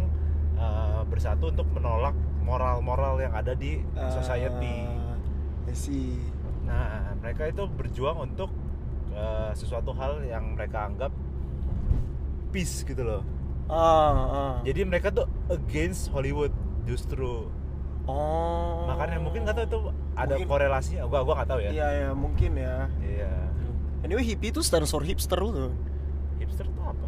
uh, 0.61 1.01
bersatu 1.09 1.49
untuk 1.49 1.65
menolak 1.73 2.13
moral-moral 2.45 3.17
yang 3.25 3.33
ada 3.33 3.57
di 3.57 3.81
society. 4.13 4.85
Ah, 4.85 5.17
I 5.65 5.73
see 5.73 6.21
Nah, 6.73 6.89
mereka 7.15 7.43
itu 7.47 7.69
berjuang 7.69 8.17
untuk 8.25 8.49
uh, 9.13 9.53
sesuatu 9.53 9.93
hal 9.93 10.25
yang 10.25 10.57
mereka 10.57 10.89
anggap 10.89 11.13
peace 12.49 12.81
gitu 12.83 13.03
loh. 13.03 13.23
ah, 13.67 13.77
ah. 14.29 14.55
Jadi 14.65 14.81
mereka 14.83 15.09
tuh 15.09 15.25
against 15.49 16.09
Hollywood 16.09 16.53
justru. 16.83 17.49
oh 18.03 18.85
Makanya 18.85 19.21
mungkin 19.21 19.45
nggak 19.45 19.55
tahu 19.55 19.65
itu 19.65 19.79
ada 20.13 20.35
Mungkin- 20.35 20.49
korelasinya. 20.49 21.03
Gua 21.07 21.21
gua 21.23 21.35
nggak 21.39 21.49
tahu 21.49 21.61
ya. 21.61 21.71
iya 21.71 21.89
ya 21.95 22.09
mungkin 22.13 22.51
ya 22.57 22.77
Iya. 22.99 23.33
anyway 24.03 24.25
hippie 24.25 24.51
itu 24.51 24.61
for 24.83 25.01
hipster 25.01 25.39
tuh 25.39 25.71
Hipster 26.37 26.67
tuh 26.67 26.83
apa? 26.83 27.07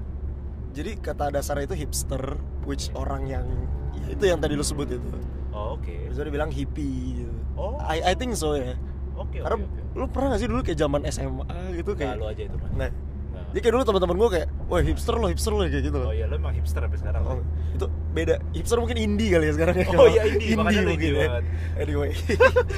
jadi 0.71 0.94
kata 0.97 1.30
dasarnya 1.30 1.66
itu 1.66 1.76
hipster 1.76 2.38
which 2.62 2.88
orang 2.94 3.26
yang 3.26 3.47
ya 3.92 4.06
itu 4.11 4.25
yang 4.25 4.38
tadi 4.38 4.54
lu 4.54 4.62
sebut 4.62 4.87
itu 4.88 5.11
Oh, 5.50 5.78
oke. 5.78 6.11
bisa 6.11 6.23
dibilang 6.23 6.50
hippie 6.50 7.14
gitu. 7.14 7.30
Oh. 7.54 7.78
I, 7.78 8.11
I 8.11 8.14
think 8.14 8.35
so 8.35 8.54
ya 8.54 8.75
Oke, 9.14 9.38
oke, 9.38 9.38
karena 9.40 9.56
oke. 9.61 9.80
lu 9.94 10.04
pernah 10.09 10.26
gak 10.30 10.40
sih 10.40 10.49
dulu 10.49 10.61
kayak 10.61 10.78
zaman 10.78 11.00
SMA 11.06 11.47
gitu 11.76 11.90
kayak 11.94 12.14
lu 12.16 12.26
aja 12.26 12.42
itu 12.44 12.56
nah 12.75 12.90
Nah. 13.35 13.50
jadi 13.50 13.61
kayak 13.61 13.75
dulu 13.75 13.83
teman-teman 13.85 14.16
gue 14.16 14.28
kayak 14.30 14.49
wah 14.66 14.78
hipster 14.78 15.14
lo 15.14 15.26
hipster 15.26 15.50
lo 15.50 15.62
kayak 15.62 15.83
gitu 15.83 15.97
loh 15.97 16.06
Oh 16.06 16.14
iya, 16.14 16.26
lu 16.26 16.38
emang 16.38 16.54
hipster 16.54 16.78
sampai 16.80 16.99
sekarang. 16.99 17.23
Oh, 17.25 17.42
itu 17.75 17.87
beda 18.11 18.35
hipster 18.50 18.78
mungkin 18.78 18.94
indie 18.94 19.26
kali 19.28 19.50
ya 19.50 19.52
sekarang 19.52 19.75
ya 19.75 19.87
Oh 19.92 20.06
iya, 20.06 20.23
indie, 20.25 20.54
makanya 20.54 20.80
lu 20.80 20.90
mungkin 20.94 21.11
indie 21.11 21.18
ya 21.18 21.28
anyway 21.75 22.11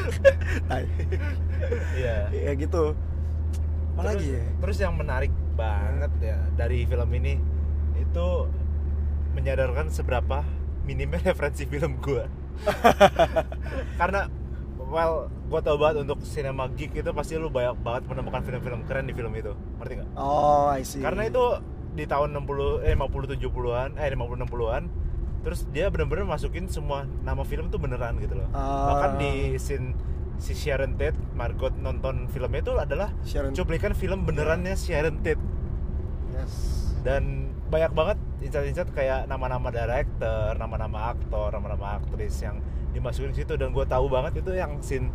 Tai. 0.69 0.85
Iya. 1.93 2.17
ya 2.33 2.53
gitu 2.57 2.83
apa 3.97 4.01
terus, 4.01 4.09
lagi 4.13 4.27
ya 4.33 4.43
Terus 4.61 4.77
yang 4.81 4.95
menarik 4.97 5.33
banget 5.57 6.13
ya 6.21 6.37
dari 6.53 6.79
film 6.85 7.11
ini 7.15 7.35
itu 7.97 8.27
menyadarkan 9.33 9.87
seberapa 9.89 10.41
minimnya 10.85 11.21
referensi 11.29 11.65
film 11.65 12.01
gua. 12.01 12.25
Karena 14.01 14.25
well, 14.87 15.29
gua 15.51 15.61
tau 15.63 15.77
banget 15.77 16.07
untuk 16.07 16.23
cinema 16.23 16.71
geek 16.73 16.95
itu 16.95 17.11
pasti 17.13 17.39
lu 17.39 17.51
banyak 17.51 17.79
banget 17.83 18.03
menemukan 18.11 18.43
film-film 18.43 18.81
keren 18.87 19.07
di 19.11 19.15
film 19.15 19.33
itu. 19.35 19.53
Ngerti 19.83 19.93
nggak? 20.03 20.09
oh 20.19 20.71
I 20.71 20.83
see 20.83 21.03
Karena 21.03 21.27
itu 21.27 21.45
di 21.97 22.05
tahun 22.05 22.37
60 22.37 22.85
eh 22.85 22.95
50 22.95 23.41
70-an, 23.41 23.91
eh 23.97 24.09
50 24.13 24.45
60-an 24.47 24.85
terus 25.47 25.63
dia 25.71 25.87
bener-bener 25.95 26.27
masukin 26.27 26.67
semua 26.67 27.07
nama 27.23 27.47
film 27.47 27.71
tuh 27.71 27.79
beneran 27.79 28.19
gitu 28.19 28.35
loh. 28.35 28.51
Ah. 28.51 28.91
Bahkan 28.91 29.11
di 29.23 29.33
scene 29.63 29.95
si 30.43 30.53
Sharon 30.53 30.99
Tate, 30.99 31.17
Margot 31.39 31.73
nonton 31.79 32.27
filmnya 32.29 32.61
itu 32.61 32.75
adalah 32.77 33.15
Sharon 33.23 33.55
cuplikan 33.57 33.97
film 33.97 34.27
benerannya 34.29 34.77
Sharon 34.77 35.25
Tate 35.25 35.41
yes 36.35 36.87
dan 37.07 37.55
banyak 37.71 37.95
banget 37.95 38.19
insight-insight 38.43 38.91
kayak 38.91 39.31
nama-nama 39.31 39.71
director, 39.71 40.59
nama-nama 40.59 41.15
aktor, 41.15 41.55
nama-nama 41.55 42.03
aktris 42.03 42.35
yang 42.43 42.59
dimasukin 42.97 43.31
situ 43.31 43.53
dan 43.55 43.69
gue 43.71 43.85
tahu 43.85 44.09
banget 44.09 44.41
itu 44.41 44.51
yang 44.51 44.81
scene 44.81 45.13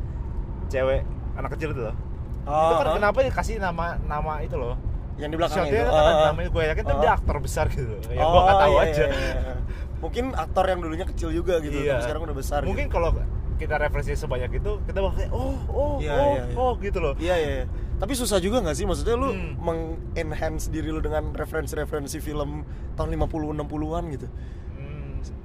cewek 0.68 1.02
anak 1.34 1.58
kecil 1.58 1.74
itu 1.74 1.82
loh. 1.82 1.96
itu 2.42 2.74
kan 2.76 2.88
ah. 2.88 2.94
kenapa 2.96 3.18
dikasih 3.22 3.56
nama 3.58 3.98
nama 4.02 4.42
itu 4.42 4.56
loh? 4.56 4.78
yang 5.18 5.30
di 5.30 5.38
belakang 5.38 5.66
Shotnya 5.66 5.82
itu 5.82 5.92
kan 5.92 6.02
ah. 6.08 6.26
namanya 6.30 6.50
gue 6.50 6.64
yakin 6.66 6.84
tuh 6.84 6.98
dia 6.98 7.12
aktor 7.14 7.38
besar 7.38 7.66
gitu. 7.68 7.94
Ya 8.10 8.22
Oh, 8.22 8.32
gue 8.32 8.42
nggak 8.42 8.58
tahu 8.60 8.74
iya, 8.74 8.84
aja. 8.88 9.06
iya, 9.06 9.32
iya. 9.38 9.54
mungkin 9.98 10.26
aktor 10.34 10.66
yang 10.66 10.80
dulunya 10.80 11.06
kecil 11.06 11.30
juga 11.30 11.58
gitu 11.60 11.78
Iya. 11.78 11.94
tapi 11.94 12.02
sekarang 12.04 12.22
udah 12.24 12.34
besar 12.36 12.60
Mungkin 12.64 12.86
gitu. 12.86 12.96
kalau 12.96 13.10
kita 13.56 13.78
referensi 13.78 14.18
sebanyak 14.18 14.52
itu 14.58 14.72
kita 14.82 14.98
bakal 14.98 15.22
oh 15.30 15.54
oh 15.70 15.94
Iya, 16.02 16.12
oh 16.12 16.34
iya, 16.34 16.42
iya. 16.42 16.56
oh 16.58 16.72
gitu 16.78 16.98
loh. 16.98 17.14
iya 17.18 17.36
iya 17.38 17.52
iya. 17.54 17.66
tapi 17.98 18.18
susah 18.18 18.42
juga 18.42 18.58
nggak 18.60 18.74
sih 18.74 18.90
maksudnya 18.90 19.14
lu 19.14 19.30
Hmm. 19.30 19.54
mengenhance 19.62 20.74
diri 20.74 20.90
lu 20.90 20.98
dengan 20.98 21.30
referensi-referensi 21.32 22.18
film 22.18 22.66
tahun 22.98 23.10
50 23.14 23.62
60-an 23.62 24.04
gitu 24.10 24.26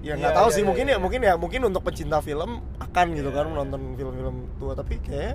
ya 0.00 0.12
iya, 0.12 0.12
nggak 0.16 0.34
tahu 0.34 0.48
iya, 0.48 0.54
sih 0.54 0.62
iya, 0.62 0.68
mungkin 0.68 0.84
iya. 0.86 0.94
ya 0.94 0.98
mungkin 1.02 1.20
ya 1.22 1.34
mungkin 1.36 1.60
untuk 1.66 1.82
pecinta 1.84 2.18
film 2.20 2.50
akan 2.78 3.06
gitu 3.12 3.28
Iya, 3.28 3.36
kan 3.36 3.46
menonton 3.50 3.80
film-film 3.94 4.36
tua 4.56 4.72
tapi 4.72 4.94
kayak 5.02 5.34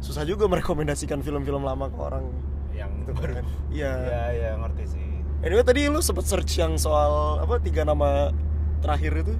susah 0.00 0.24
juga 0.24 0.48
merekomendasikan 0.48 1.20
film-film 1.20 1.62
lama 1.62 1.88
ke 1.88 1.98
orang 2.00 2.24
yang 2.72 2.90
gitu 3.04 3.12
baru 3.12 3.32
kan 3.40 3.46
iya 3.76 3.92
iya 4.04 4.22
iya 4.32 4.50
ngerti 4.56 4.84
sih 4.86 5.06
anyway 5.40 5.64
tadi 5.64 5.88
lu 5.88 6.00
sempet 6.00 6.24
search 6.24 6.56
yang 6.56 6.76
soal 6.76 7.38
apa 7.38 7.60
tiga 7.60 7.84
nama 7.84 8.32
terakhir 8.80 9.12
itu 9.24 9.34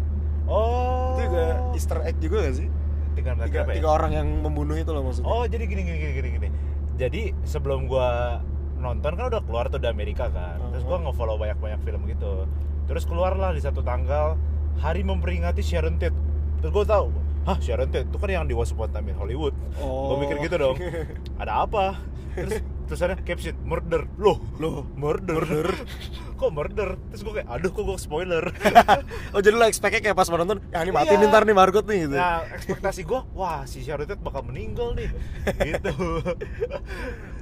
oh 0.47 1.16
itu 1.16 1.28
juga 1.28 1.44
Easter 1.73 1.99
egg 2.04 2.16
juga 2.20 2.44
gak 2.44 2.56
sih 2.56 2.68
tiga, 3.11 3.30
nama 3.35 3.47
tiga, 3.49 3.61
ya? 3.66 3.75
tiga 3.76 3.88
orang 3.90 4.12
yang 4.14 4.28
membunuh 4.40 4.76
itu 4.76 4.90
loh 4.92 5.02
maksudnya 5.02 5.28
Oh 5.28 5.44
jadi 5.44 5.64
gini 5.66 5.82
gini 5.82 5.99
gini 5.99 6.12
gini 6.14 6.28
gini. 6.37 6.49
Jadi 6.94 7.32
sebelum 7.42 7.88
gua 7.88 8.38
nonton 8.76 9.16
kan 9.16 9.25
udah 9.32 9.40
keluar 9.40 9.66
tuh 9.66 9.80
di 9.80 9.88
Amerika 9.88 10.28
kan. 10.28 10.61
Terus 10.70 10.85
gua 10.85 11.00
Uh-huh. 11.00 11.09
nge-follow 11.09 11.37
banyak-banyak 11.37 11.80
film 11.82 12.04
gitu. 12.06 12.44
Terus 12.90 13.06
keluarlah 13.06 13.54
di 13.54 13.62
satu 13.62 13.87
tanggal 13.87 14.35
hari 14.82 15.06
memperingati 15.06 15.62
Sharon 15.62 15.94
Tate. 15.94 16.16
Terus 16.59 16.75
gua 16.75 16.82
tahu, 16.82 17.06
hah 17.47 17.54
Sharon 17.62 17.87
Tate 17.87 18.11
itu 18.11 18.18
kan 18.18 18.26
yang 18.28 18.44
di 18.44 18.52
Once 18.52 18.75
Upon 18.75 18.90
a 18.90 18.99
Time 18.99 19.14
in 19.14 19.16
Hollywood. 19.16 19.54
Oh. 19.78 20.11
Gua 20.11 20.26
mikir 20.26 20.42
gitu 20.42 20.59
dong. 20.59 20.75
Ada 21.40 21.70
apa? 21.70 22.02
Terus 22.35 22.59
tulisannya 22.90 23.23
caption 23.23 23.54
murder. 23.62 24.11
Loh, 24.18 24.42
loh 24.59 24.82
murder. 24.99 25.38
Murder? 25.38 25.70
kok 26.40 26.50
murder? 26.50 26.99
Terus 27.14 27.23
gua 27.23 27.32
kayak 27.38 27.49
aduh 27.49 27.70
kok 27.70 27.82
gua 27.87 27.94
spoiler. 27.94 28.44
oh 29.35 29.40
jadi 29.40 29.54
lo 29.54 29.70
expect 29.70 30.02
kayak 30.02 30.18
pas 30.18 30.26
mau 30.26 30.42
nonton 30.42 30.59
ya 30.75 30.82
ini 30.82 30.90
mati 30.90 31.14
Iya. 31.14 31.20
nih 31.23 31.26
ntar 31.30 31.42
nih 31.47 31.54
Margot 31.54 31.87
nih 31.87 32.11
gitu 32.11 32.16
Nah, 32.18 32.42
ekspektasi 32.59 33.06
gua, 33.06 33.23
wah 33.38 33.62
si 33.70 33.87
Sharon 33.87 34.11
Tate 34.11 34.18
bakal 34.18 34.42
meninggal 34.42 34.99
nih. 34.99 35.14
gitu. 35.62 35.94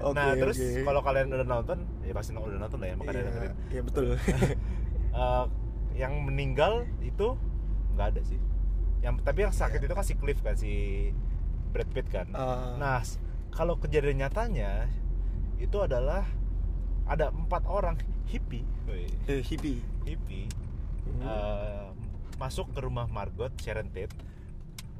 Oke, 0.04 0.12
nah, 0.12 0.36
terus 0.36 0.60
oke. 0.60 0.84
kalau 0.84 1.00
kalian 1.00 1.32
udah 1.32 1.48
nonton, 1.48 1.78
ya 2.04 2.12
pasti 2.12 2.36
udah 2.36 2.60
nonton 2.60 2.78
lah 2.84 2.88
ya, 2.92 2.94
makanya 3.00 3.16
Iya, 3.16 3.24
dengerin. 3.32 3.52
iya 3.72 3.80
betul 3.80 4.04
Eh, 5.18 5.44
yang 5.98 6.22
meninggal 6.22 6.86
itu 7.02 7.34
nggak 7.92 8.14
ada 8.14 8.22
sih. 8.22 8.38
Yang 9.02 9.14
tapi 9.26 9.38
yang 9.42 9.50
sakit 9.52 9.82
itu 9.82 9.90
kan 9.90 10.06
si 10.06 10.14
Cliff 10.14 10.38
kan 10.38 10.54
si 10.54 10.72
Brad 11.74 11.90
Pitt 11.90 12.06
kan. 12.06 12.30
Ah. 12.32 12.78
Nah, 12.78 13.02
kalau 13.50 13.74
kejadian 13.76 14.22
nyatanya 14.22 14.86
itu 15.58 15.74
adalah 15.78 16.22
ada 17.04 17.34
empat 17.34 17.66
orang 17.66 17.98
hippie, 18.30 18.62
Eh, 19.26 19.42
hippie 19.42 19.80
hippie 20.04 20.46
Hmm. 21.08 21.24
eh, 21.24 21.88
masuk 22.36 22.68
ke 22.70 22.78
rumah 22.78 23.08
Margot 23.08 23.48
Sharon 23.56 23.88
Tate 23.88 24.12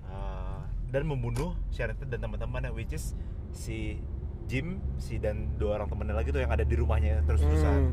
eh, 0.04 0.60
dan 0.88 1.02
membunuh 1.04 1.52
Sharon 1.68 1.94
Tate 1.94 2.08
dan 2.08 2.24
teman-temannya 2.24 2.72
which 2.72 2.90
is 2.90 3.12
si 3.52 4.00
Jim 4.48 4.80
si 4.96 5.20
dan 5.20 5.52
dua 5.60 5.76
orang 5.76 5.86
temennya 5.86 6.16
lagi 6.16 6.32
tuh 6.32 6.40
yang 6.40 6.48
ada 6.48 6.64
di 6.64 6.72
rumahnya 6.72 7.20
terus-terusan 7.22 7.92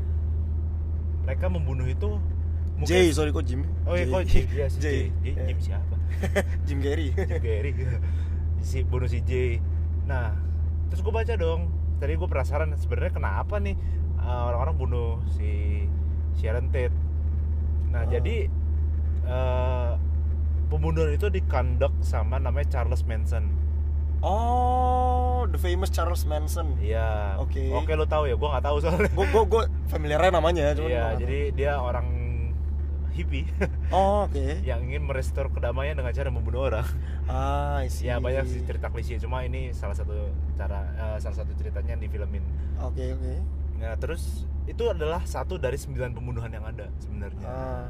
Mereka 1.26 1.50
membunuh 1.50 1.84
itu 1.84 2.16
Jay 2.84 3.08
sorry 3.08 3.32
kok 3.32 3.42
Jim? 3.42 3.64
Oh 3.88 3.96
iya 3.96 4.04
kok 4.04 4.22
Jim? 4.28 4.44
Ya 4.52 4.68
si 4.68 4.78
Jay. 4.78 5.08
Jay, 5.08 5.08
Jay. 5.24 5.32
Iya. 5.32 5.44
Jim 5.48 5.58
siapa? 5.58 5.94
Jim 6.68 6.78
Carrey. 6.78 7.08
Jim 7.12 7.40
Carrey. 7.42 7.72
Si 8.62 8.82
bunuh 8.82 9.06
si 9.06 9.20
Jay. 9.22 9.58
Nah 10.06 10.32
terus 10.86 11.00
gue 11.00 11.10
baca 11.10 11.34
dong. 11.34 11.72
Tadi 11.96 12.12
gue 12.14 12.28
penasaran 12.28 12.70
sebenarnya 12.76 13.12
kenapa 13.14 13.56
nih 13.56 13.74
uh, 14.18 14.52
orang-orang 14.52 14.76
bunuh 14.76 15.10
si 15.32 15.82
Sharon 16.36 16.68
Tate. 16.70 16.92
Nah 17.90 18.04
Ah. 18.04 18.06
jadi 18.06 18.36
uh, 19.24 19.90
pembunuhan 20.68 21.10
itu 21.10 21.32
dikondak 21.32 21.94
sama 22.02 22.36
namanya 22.36 22.68
Charles 22.68 23.02
Manson 23.08 23.48
oh 24.22 25.44
the 25.48 25.58
famous 25.58 25.92
Charles 25.92 26.24
Manson 26.24 26.76
iya 26.80 27.36
Oke. 27.40 27.72
oke 27.72 27.92
lo 27.92 28.04
tahu 28.04 28.28
ya 28.28 28.36
gue 28.36 28.48
nggak 28.48 28.64
tahu 28.64 28.76
soalnya 28.80 29.10
gue 29.10 29.26
gue 29.26 29.44
gue 29.48 29.62
familiarnya 29.88 30.32
namanya 30.32 30.72
cuman 30.76 30.88
iya 30.88 31.02
nggak 31.10 31.16
jadi 31.20 31.38
dia 31.52 31.72
orang 31.80 32.06
hippie 33.16 33.48
tahu. 33.56 33.96
oh 33.96 34.28
oke 34.28 34.60
yang 34.64 34.84
ingin 34.84 35.04
merestore 35.04 35.48
kedamaian 35.48 35.96
dengan 35.96 36.12
cara 36.12 36.28
membunuh 36.28 36.68
orang 36.68 36.84
ah 37.26 37.80
I 37.80 37.88
see. 37.88 38.06
Ya 38.06 38.20
banyak 38.20 38.44
sih 38.44 38.60
cerita 38.68 38.92
klise, 38.92 39.16
cuma 39.18 39.40
ini 39.42 39.72
salah 39.72 39.96
satu 39.96 40.14
cara 40.54 40.84
eh, 40.94 41.18
salah 41.18 41.36
satu 41.42 41.52
ceritanya 41.56 41.96
yang 41.96 42.02
difilmin. 42.04 42.44
oke 42.78 43.04
oke 43.16 43.34
Nah 43.76 43.92
terus 44.00 44.48
itu 44.64 44.88
adalah 44.88 45.22
satu 45.28 45.60
dari 45.60 45.76
sembilan 45.76 46.16
pembunuhan 46.16 46.48
yang 46.48 46.64
ada 46.64 46.88
sebenarnya. 46.96 47.44
ah 47.44 47.86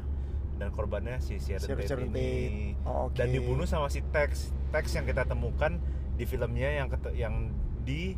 Dan 0.57 0.73
korbannya 0.73 1.21
si 1.21 1.37
Sharon 1.39 1.63
Tate 1.63 1.85
ini. 1.85 2.11
Tate. 2.11 2.37
Oh, 2.83 3.07
oke. 3.07 3.15
Dan 3.15 3.29
dibunuh 3.31 3.63
sama 3.63 3.87
si 3.87 4.01
Tex. 4.09 4.51
Tex 4.73 4.91
yang 4.97 5.05
kita 5.05 5.23
temukan 5.23 5.77
di 6.17 6.25
filmnya 6.25 6.69
yang 6.75 6.87
yang 7.13 7.35
di 7.81 8.17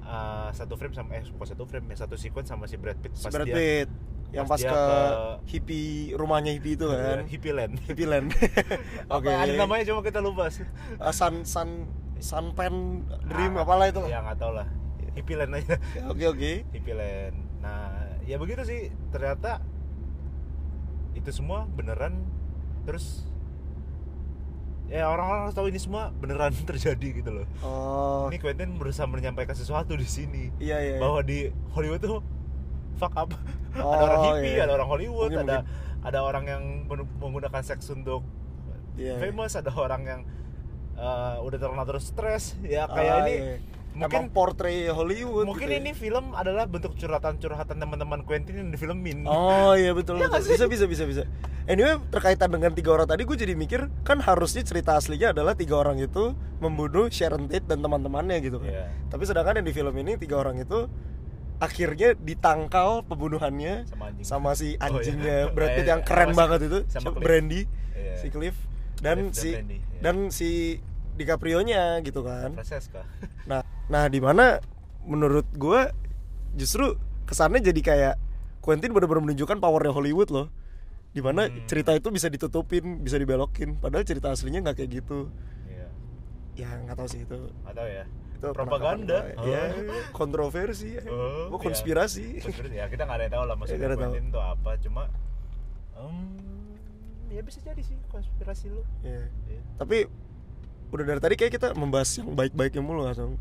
eh, 0.00 0.48
satu 0.52 0.76
frame 0.76 0.92
sama 0.92 1.16
eh 1.16 1.24
bukan 1.26 1.48
satu 1.48 1.64
frame 1.64 1.86
ya 1.90 2.04
satu 2.04 2.14
sequence 2.14 2.48
sama 2.48 2.68
si 2.68 2.76
Brad 2.76 3.00
Pitt 3.00 3.16
pas 3.16 3.32
Brad 3.32 3.48
dia 3.48 3.56
Pitt 3.56 3.88
yang 4.34 4.44
pas 4.44 4.58
ke, 4.58 4.66
ke- 4.66 5.36
hippie 5.46 6.10
rumahnya 6.12 6.50
hippie 6.52 6.74
itu 6.74 6.86
kan 6.86 7.22
Hippie 7.32 7.54
Land. 7.54 7.78
hippie 7.86 8.02
land 8.04 8.28
oke 9.14 9.30
Apa 9.30 9.46
ada 9.46 9.52
namanya 9.54 9.86
cuma 9.86 10.02
kita 10.02 10.18
lupa 10.18 10.50
sih. 10.50 10.66
Ah, 10.98 11.14
sun 11.14 11.46
sun 11.46 11.86
sunpen 12.18 13.06
dream 13.24 13.54
apalah 13.54 13.86
itu 13.86 14.02
Ya 14.04 14.20
nggak 14.20 14.36
tahu 14.36 14.58
lah. 14.58 14.66
Hippie 15.14 15.38
Land 15.38 15.54
aja. 15.54 15.78
Ya, 15.94 16.02
oke 16.10 16.24
oke 16.26 16.52
Hippie 16.66 16.92
Land. 16.92 17.38
Nah, 17.62 17.94
ya 18.26 18.34
begitu 18.34 18.66
sih. 18.66 18.90
Ternyata 19.08 19.62
itu 21.14 21.30
semua 21.30 21.70
beneran 21.70 22.26
terus 22.82 23.30
ya 24.86 25.08
orang-orang 25.08 25.48
harus 25.48 25.54
tahu 25.54 25.66
ini 25.66 25.76
semua 25.76 26.12
beneran 26.12 26.52
terjadi 26.68 27.08
gitu 27.14 27.30
loh. 27.32 27.46
oh 27.60 28.28
Ini 28.28 28.36
Quentin 28.36 28.74
berusaha 28.74 29.04
menyampaikan 29.04 29.52
sesuatu 29.52 29.92
di 29.92 30.04
sini 30.04 30.52
iya 30.58 30.78
iya 30.78 30.96
bahwa 31.00 31.20
di 31.20 31.48
Hollywood 31.72 32.00
tuh 32.00 32.20
fuck 32.94 33.10
up. 33.14 33.34
Oh, 33.74 33.90
ada 33.90 34.02
orang 34.04 34.20
hippie, 34.30 34.54
iya. 34.54 34.64
ada 34.64 34.72
orang 34.74 34.86
Hollywood, 34.86 35.30
Mungkin, 35.30 35.50
ada 35.50 35.66
ada 36.00 36.18
orang 36.20 36.44
yang 36.46 36.62
men- 36.84 37.10
menggunakan 37.16 37.60
seks 37.60 37.90
untuk 37.90 38.22
Iya. 38.94 39.18
famous, 39.18 39.58
ada 39.58 39.74
orang 39.74 40.02
yang 40.04 40.20
eh, 40.94 41.36
udah 41.40 41.58
terkenal 41.58 41.82
terus 41.82 42.06
stres. 42.06 42.54
Ya 42.62 42.86
kayak 42.86 43.10
Ah, 43.10 43.20
ini 43.20 43.34
iya. 43.34 43.56
Mungkin 43.94 44.10
Emang 44.20 44.28
portray 44.28 44.86
Hollywood 44.86 45.46
mungkin 45.46 45.64
gitu 45.64 45.72
ya. 45.72 45.80
ini 45.80 45.90
film 45.92 46.34
adalah 46.34 46.66
bentuk 46.66 46.94
curhatan-curhatan 46.94 47.76
teman-teman 47.76 48.20
Quentin 48.20 48.58
yang 48.58 48.68
difilmin. 48.68 49.22
Oh 49.22 49.72
iya 49.72 49.90
betul, 49.90 50.18
Iya 50.18 50.26
betul. 50.26 50.50
Bisa 50.50 50.66
bisa 50.66 50.84
bisa 50.84 51.04
bisa. 51.04 51.22
Anyway 51.64 51.96
terkaitan 52.08 52.50
dengan 52.50 52.70
tiga 52.70 52.92
orang 52.92 53.06
tadi 53.06 53.22
gue 53.22 53.34
jadi 53.34 53.54
mikir 53.54 53.86
kan 54.02 54.18
harusnya 54.18 54.60
cerita 54.60 54.94
aslinya 54.94 55.30
adalah 55.30 55.54
tiga 55.54 55.78
orang 55.78 55.96
itu 55.96 56.30
membunuh 56.58 57.06
Sharon 57.06 57.46
Tate 57.46 57.64
dan 57.64 57.80
teman-temannya 57.80 58.36
gitu 58.40 58.58
kan. 58.58 58.68
Iya. 58.68 58.86
Tapi 59.08 59.22
sedangkan 59.24 59.58
yang 59.58 59.66
di 59.66 59.72
film 59.72 59.94
ini 59.96 60.14
tiga 60.16 60.38
orang 60.38 60.58
itu 60.58 60.90
akhirnya 61.56 62.12
ditangkal 62.16 63.06
pembunuhannya 63.06 63.86
Sama 63.86 64.10
anjing. 64.10 64.26
sama 64.26 64.50
si 64.52 64.74
Oh, 64.74 64.90
iya. 64.90 64.90
anjingnya 64.90 65.36
Brad 65.54 65.70
Pitt 65.72 65.80
Eh, 65.80 65.88
yang 65.88 66.02
keren 66.02 66.26
sama 66.26 66.30
si- 66.30 66.36
banget 66.36 66.60
itu 66.60 66.78
sama 66.84 67.00
si 67.00 67.08
Cliff. 67.08 67.22
Brandy 67.22 67.60
Iya. 67.94 68.14
si 68.18 68.26
Cliff 68.28 68.56
dan 68.96 69.16
Cliff 69.16 69.24
dan 69.24 69.32
si 69.32 69.48
Brandy, 69.52 69.76
iya. 69.76 70.00
dan 70.02 70.16
si 70.28 70.50
DiCaprio-nya 71.14 71.82
gitu 72.02 72.20
kan. 72.20 72.52
Francesca. 72.52 73.06
Nah, 73.46 73.62
nah 73.84 74.08
di 74.08 74.16
mana 74.18 74.58
menurut 75.02 75.44
gue 75.52 75.80
justru 76.54 76.96
kesannya 77.24 77.60
jadi 77.60 77.80
kayak 77.80 78.14
Quentin 78.58 78.96
benar-benar 78.96 79.20
menunjukkan 79.22 79.60
powernya 79.60 79.92
Hollywood 79.92 80.32
loh. 80.32 80.48
Di 81.12 81.20
mana 81.20 81.46
Hmm. 81.46 81.68
cerita 81.68 81.92
itu 81.92 82.08
bisa 82.08 82.26
ditutupin, 82.26 82.98
bisa 82.98 83.20
dibelokin, 83.20 83.76
padahal 83.76 84.02
cerita 84.02 84.32
aslinya 84.32 84.64
nggak 84.64 84.76
kayak 84.80 84.90
gitu. 84.98 85.28
Iya. 85.68 85.86
Ya 86.56 86.68
nggak 86.80 86.96
tahu 86.96 87.06
sih 87.06 87.22
itu. 87.22 87.38
Atau 87.62 87.84
ya. 87.84 88.08
Itu 88.34 88.46
Propaganda. 88.50 89.30
Ya, 89.44 89.62
kontroversi. 90.10 90.96
ya. 90.96 91.04
Oh, 91.06 91.54
iya. 91.54 91.60
konspirasi. 91.60 92.40
Konspirasi. 92.40 92.74
Ya 92.74 92.88
kita 92.88 93.04
nggak 93.04 93.18
ada 93.20 93.24
yang 93.28 93.34
tahu 93.36 93.44
lah 93.44 93.52
Ya, 93.52 93.58
maksudnya 93.60 93.78
nggak 93.78 93.92
ada 93.92 93.96
tahu. 94.00 94.10
Quentin 94.10 94.26
itu 94.26 94.40
apa. 94.42 94.70
Cuma, 94.80 95.02
em, 95.94 96.16
ya 97.30 97.40
bisa 97.44 97.58
jadi 97.60 97.82
sih 97.84 97.96
konspirasi 98.08 98.66
lu. 98.72 98.82
Ya. 99.04 99.22
Iya. 99.46 99.60
Tapi 99.76 99.96
udah 100.88 101.04
dari 101.04 101.20
tadi 101.20 101.34
kayak 101.36 101.52
kita 101.52 101.68
membahas 101.76 102.10
yang 102.16 102.32
baik-baiknya 102.32 102.80
mulu 102.80 103.04
langsung. 103.04 103.36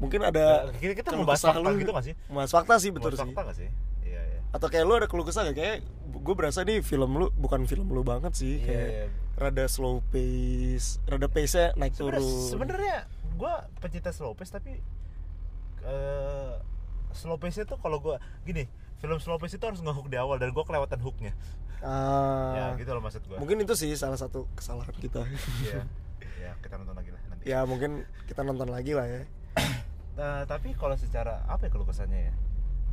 Mungkin 0.00 0.20
ada 0.22 0.66
Nah, 0.66 0.74
kita- 0.74 0.96
kita 0.96 1.08
keluh 1.10 1.22
membahas 1.22 1.42
fakta 1.44 1.60
lu. 1.62 1.76
gitu 1.76 1.92
nggak 1.92 2.06
sih? 2.06 2.14
Membahas 2.26 2.50
fakta 2.50 2.74
sih 2.76 2.90
betul 2.90 3.12
sih. 3.12 3.20
Fakta 3.22 3.40
nggak 3.44 3.56
sih? 3.56 3.68
Iya 4.02 4.20
iya. 4.24 4.40
Atau 4.50 4.66
kayak 4.66 4.82
lu 4.82 4.94
ada 4.96 5.06
keluh 5.06 5.22
kesah 5.22 5.44
gak? 5.44 5.54
Kayak 5.54 5.76
gue 6.10 6.34
berasa 6.34 6.60
nih 6.62 6.80
film 6.80 7.10
lu 7.14 7.28
bukan 7.32 7.62
film 7.64 7.86
lu 7.86 8.00
banget 8.00 8.32
sih 8.34 8.58
Iya, 8.58 8.64
kayak 8.64 8.88
iya. 8.88 9.04
rada 9.36 9.64
slow 9.66 10.00
pace, 10.06 10.98
rada 11.04 11.26
pace-nya 11.26 11.72
naik 11.74 11.94
Sebenarnya- 11.94 12.18
turun. 12.18 12.48
Sebenarnya 12.48 12.96
gue 13.30 13.52
pencinta 13.78 14.10
slow 14.10 14.32
pace 14.32 14.50
tapi 14.50 14.80
eh 15.82 16.52
slow 17.12 17.36
pace 17.36 17.60
itu 17.60 17.74
kalau 17.76 17.98
gue 17.98 18.16
gini 18.42 18.68
film 18.98 19.16
slow 19.16 19.36
pace 19.36 19.54
itu 19.54 19.64
harus 19.64 19.80
ngehook 19.80 20.06
di 20.06 20.16
awal 20.16 20.36
dan 20.36 20.50
gue 20.50 20.60
kelewatan 20.62 20.98
hooknya. 20.98 21.32
Ah, 21.80 22.52
Ya 22.54 22.64
gitu 22.76 22.90
loh 22.90 23.00
maksud 23.00 23.20
gue. 23.22 23.36
Mungkin 23.36 23.56
itu 23.58 23.72
sih 23.74 23.92
salah 23.94 24.16
satu 24.16 24.44
kesalahan 24.54 24.92
kita. 24.94 25.24
Iya. 25.62 25.84
ya 26.38 26.52
kita 26.58 26.74
nonton 26.74 26.92
lagi 26.94 27.08
lah 27.08 27.20
nanti. 27.26 27.44
ya 27.46 27.60
mungkin 27.62 27.90
kita 28.26 28.40
nonton 28.42 28.68
lagi 28.68 28.92
lah 28.92 29.04
ya. 29.04 29.24
Nah, 30.20 30.44
tapi 30.44 30.76
kalau 30.76 30.92
secara 30.94 31.40
apa 31.48 31.64
ya 31.64 31.70
kalau 31.72 31.88
kesannya 31.88 32.28
ya? 32.28 32.34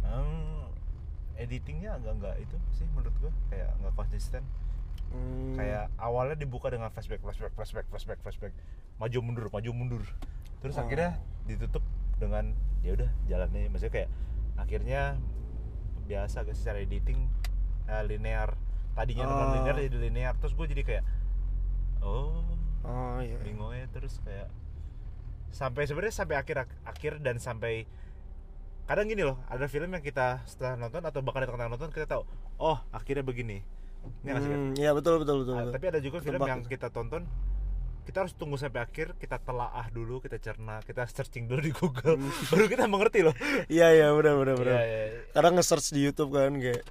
Em, 0.07 0.63
editingnya 1.35 1.99
agak 1.99 2.13
nggak 2.17 2.35
itu 2.39 2.55
sih 2.71 2.87
menurut 2.87 3.11
gue 3.19 3.31
kayak 3.51 3.75
nggak 3.77 3.93
konsisten. 3.93 4.43
Hmm, 5.07 5.55
Kayak 5.55 5.91
awalnya 5.97 6.35
dibuka 6.35 6.67
dengan 6.67 6.87
flashback, 6.87 7.19
flashback, 7.19 7.51
flashback, 7.53 7.87
flashback, 7.87 8.19
flashback, 8.21 8.53
maju 8.97 9.17
mundur, 9.19 9.45
maju 9.49 9.69
mundur. 9.71 10.03
Terus 10.59 10.75
Oh. 10.75 10.83
akhirnya 10.83 11.19
ditutup 11.43 11.83
dengan 12.17 12.55
ya 12.79 12.95
udah 12.95 13.09
jalannya 13.25 13.67
maksudnya 13.67 13.93
kayak 13.93 14.09
akhirnya 14.55 15.01
biasa 16.07 16.47
secara 16.49 16.79
editing 16.79 17.27
eh, 17.85 18.03
linear 18.03 18.55
tadinya 18.93 19.23
non 19.23 19.37
Oh. 19.37 19.53
linear 19.53 19.75
jadi 19.77 19.97
linear 20.01 20.33
terus 20.35 20.53
gue 20.53 20.65
jadi 20.65 20.83
kayak 20.83 21.03
oh 22.01 22.41
oh 22.81 23.19
iya 23.19 23.37
bingungnya 23.37 23.85
terus 23.91 24.17
kayak 24.21 24.49
sampai 25.49 25.83
sebenarnya 25.83 26.15
sampai 26.15 26.35
akhir 26.35 26.55
akhir 26.83 27.13
dan 27.19 27.37
sampai 27.37 27.87
kadang 28.83 29.05
gini 29.05 29.21
loh 29.21 29.39
ada 29.45 29.67
film 29.67 29.89
yang 29.89 29.99
kita 29.99 30.43
setelah 30.43 30.75
nonton 30.77 31.01
atau 31.01 31.19
bahkan 31.19 31.43
di 31.43 31.49
tengah 31.49 31.67
nonton 31.67 31.89
kita 31.89 32.07
tahu 32.07 32.23
oh 32.57 32.77
akhirnya 32.89 33.21
begini 33.21 33.59
ini 34.17 34.29
Kan? 34.29 34.39
Hmm, 34.39 34.71
iya 34.73 34.95
betul 34.95 35.19
betul 35.19 35.43
betul, 35.43 35.53
Ah, 35.53 35.61
betul. 35.61 35.73
tapi 35.75 35.85
ada 35.87 35.99
juga 35.99 36.17
film 36.19 36.39
Ketebak 36.39 36.47
yang 36.47 36.61
kita 36.63 36.87
tonton 36.87 37.23
kita 38.03 38.23
harus 38.23 38.31
tunggu 38.31 38.55
sampai 38.55 38.79
akhir 38.79 39.19
kita 39.19 39.35
telaah 39.37 39.91
dulu 39.91 40.23
kita 40.23 40.39
cerna 40.39 40.79
kita 40.79 41.03
searching 41.05 41.43
dulu 41.43 41.59
di 41.59 41.71
Google 41.71 42.15
Hmm. 42.15 42.31
baru 42.47 42.65
kita 42.65 42.83
mengerti 42.87 43.19
loh 43.19 43.35
iya 43.67 43.91
iya 43.91 44.07
benar 44.11 44.39
benar 44.39 44.55
benar 44.55 44.73
Iya, 44.73 44.83
iya, 44.85 45.03
iya. 45.11 45.19
kadang 45.35 45.53
nge-search 45.59 45.91
di 45.91 45.99
YouTube 46.01 46.31
kan 46.31 46.55
kayak 46.55 46.87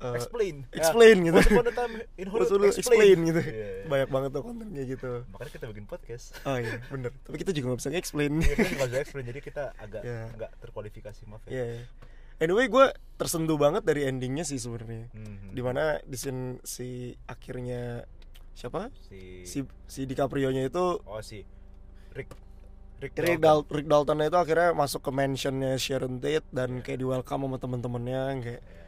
eh, 0.00 0.14
explain 0.16 0.54
explain 0.70 1.16
Ya, 1.18 1.24
gitu. 1.26 1.38
once 1.38 1.52
upon 1.52 1.66
a 1.66 1.74
time 1.74 1.94
in 2.14 2.26
Hollywood, 2.26 2.56
lu 2.56 2.66
explain 2.66 3.16
gitu 3.22 3.40
Iya, 3.40 3.52
iya. 3.52 3.84
banyak 3.86 4.08
banget 4.08 4.30
tuh 4.30 4.42
kontennya 4.42 4.82
gitu 4.84 5.10
makanya 5.28 5.52
kita 5.52 5.64
bikin 5.68 5.84
podcast 5.84 6.26
oh 6.42 6.56
iya 6.56 6.80
bener 6.86 7.12
tapi 7.20 7.36
kita 7.36 7.52
juga 7.52 7.66
gak 7.70 7.80
bisa 7.80 7.90
explain 7.92 8.32
Iya, 8.38 8.54
kita 8.56 8.74
nggak 8.74 8.88
bisa 8.88 9.00
explain 9.00 9.24
jadi 9.26 9.40
kita 9.40 9.64
agak 9.76 10.02
Iya. 10.02 10.20
nggak 10.34 10.50
terkualifikasi 10.58 11.20
maaf 11.26 11.42
ya 11.44 11.52
Iya. 11.52 11.64
iya. 11.70 11.84
Anyway, 12.40 12.66
gue 12.66 12.86
tersentuh 13.14 13.54
banget 13.54 13.84
dari 13.84 14.08
endingnya 14.08 14.42
sih 14.42 14.56
sebenarnya. 14.56 15.12
Mhm. 15.12 15.52
Di 15.52 15.60
mana 15.60 16.00
di 16.00 16.16
scene 16.16 16.56
si 16.64 17.12
akhirnya 17.26 18.08
siapa? 18.50 18.88
si, 18.98 19.44
Si 19.44 19.60
si 19.84 20.00
DiCaprio-nya 20.04 20.64
itu 20.64 21.04
oh 21.04 21.20
si 21.20 21.44
Rick 22.10 22.32
Rick, 22.96 23.12
Rick, 23.14 23.40
Dalton. 23.40 23.44
Dal 23.44 23.60
Rick 23.68 23.86
Dalton 23.86 24.18
itu 24.22 24.38
akhirnya 24.38 24.72
masuk 24.72 25.00
ke 25.00 25.10
mansionnya 25.10 25.76
Sharon 25.76 26.16
Tate 26.16 26.48
dan 26.48 26.80
kayak 26.80 26.96
di 26.96 27.06
welcome 27.06 27.44
sama 27.44 27.56
temen-temennya 27.56 28.22
kayak 28.38 28.60
Iya. 28.62 28.79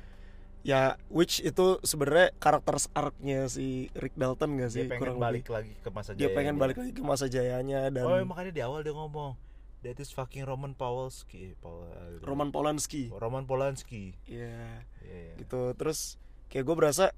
Ya 0.62 0.94
which 1.10 1.42
itu 1.42 1.82
sebenarnya 1.82 2.30
karakter 2.38 2.78
arc-nya 2.94 3.50
si 3.50 3.90
Rick 3.98 4.14
Dalton 4.14 4.54
gak 4.62 4.70
sih? 4.70 4.86
dia 4.86 4.90
pengen 4.94 5.02
kurang 5.02 5.18
balik 5.18 5.42
lebih. 5.46 5.54
lagi 5.58 5.72
ke 5.82 5.88
masa 5.90 6.10
dia 6.14 6.28
pengen 6.30 6.54
balik 6.58 6.76
lagi 6.78 6.92
ke 6.94 7.02
masa 7.02 7.26
jayanya 7.26 7.90
dan 7.90 8.06
oh 8.06 8.14
makanya 8.22 8.54
di 8.54 8.62
awal 8.62 8.80
dia 8.86 8.94
ngomong 8.94 9.34
that 9.82 9.98
is 9.98 10.14
fucking 10.14 10.46
Roman 10.46 10.78
Polanski 10.78 11.58
Paul, 11.58 11.90
Roman 12.22 12.54
Polanski. 12.54 13.10
Roman 13.10 13.42
Polanski. 13.42 14.14
Iya. 14.30 14.86
Iya, 15.02 15.18
iya. 15.18 15.34
gitu 15.42 15.74
terus 15.74 16.14
kayak 16.46 16.62
gue 16.70 16.76
berasa 16.78 17.10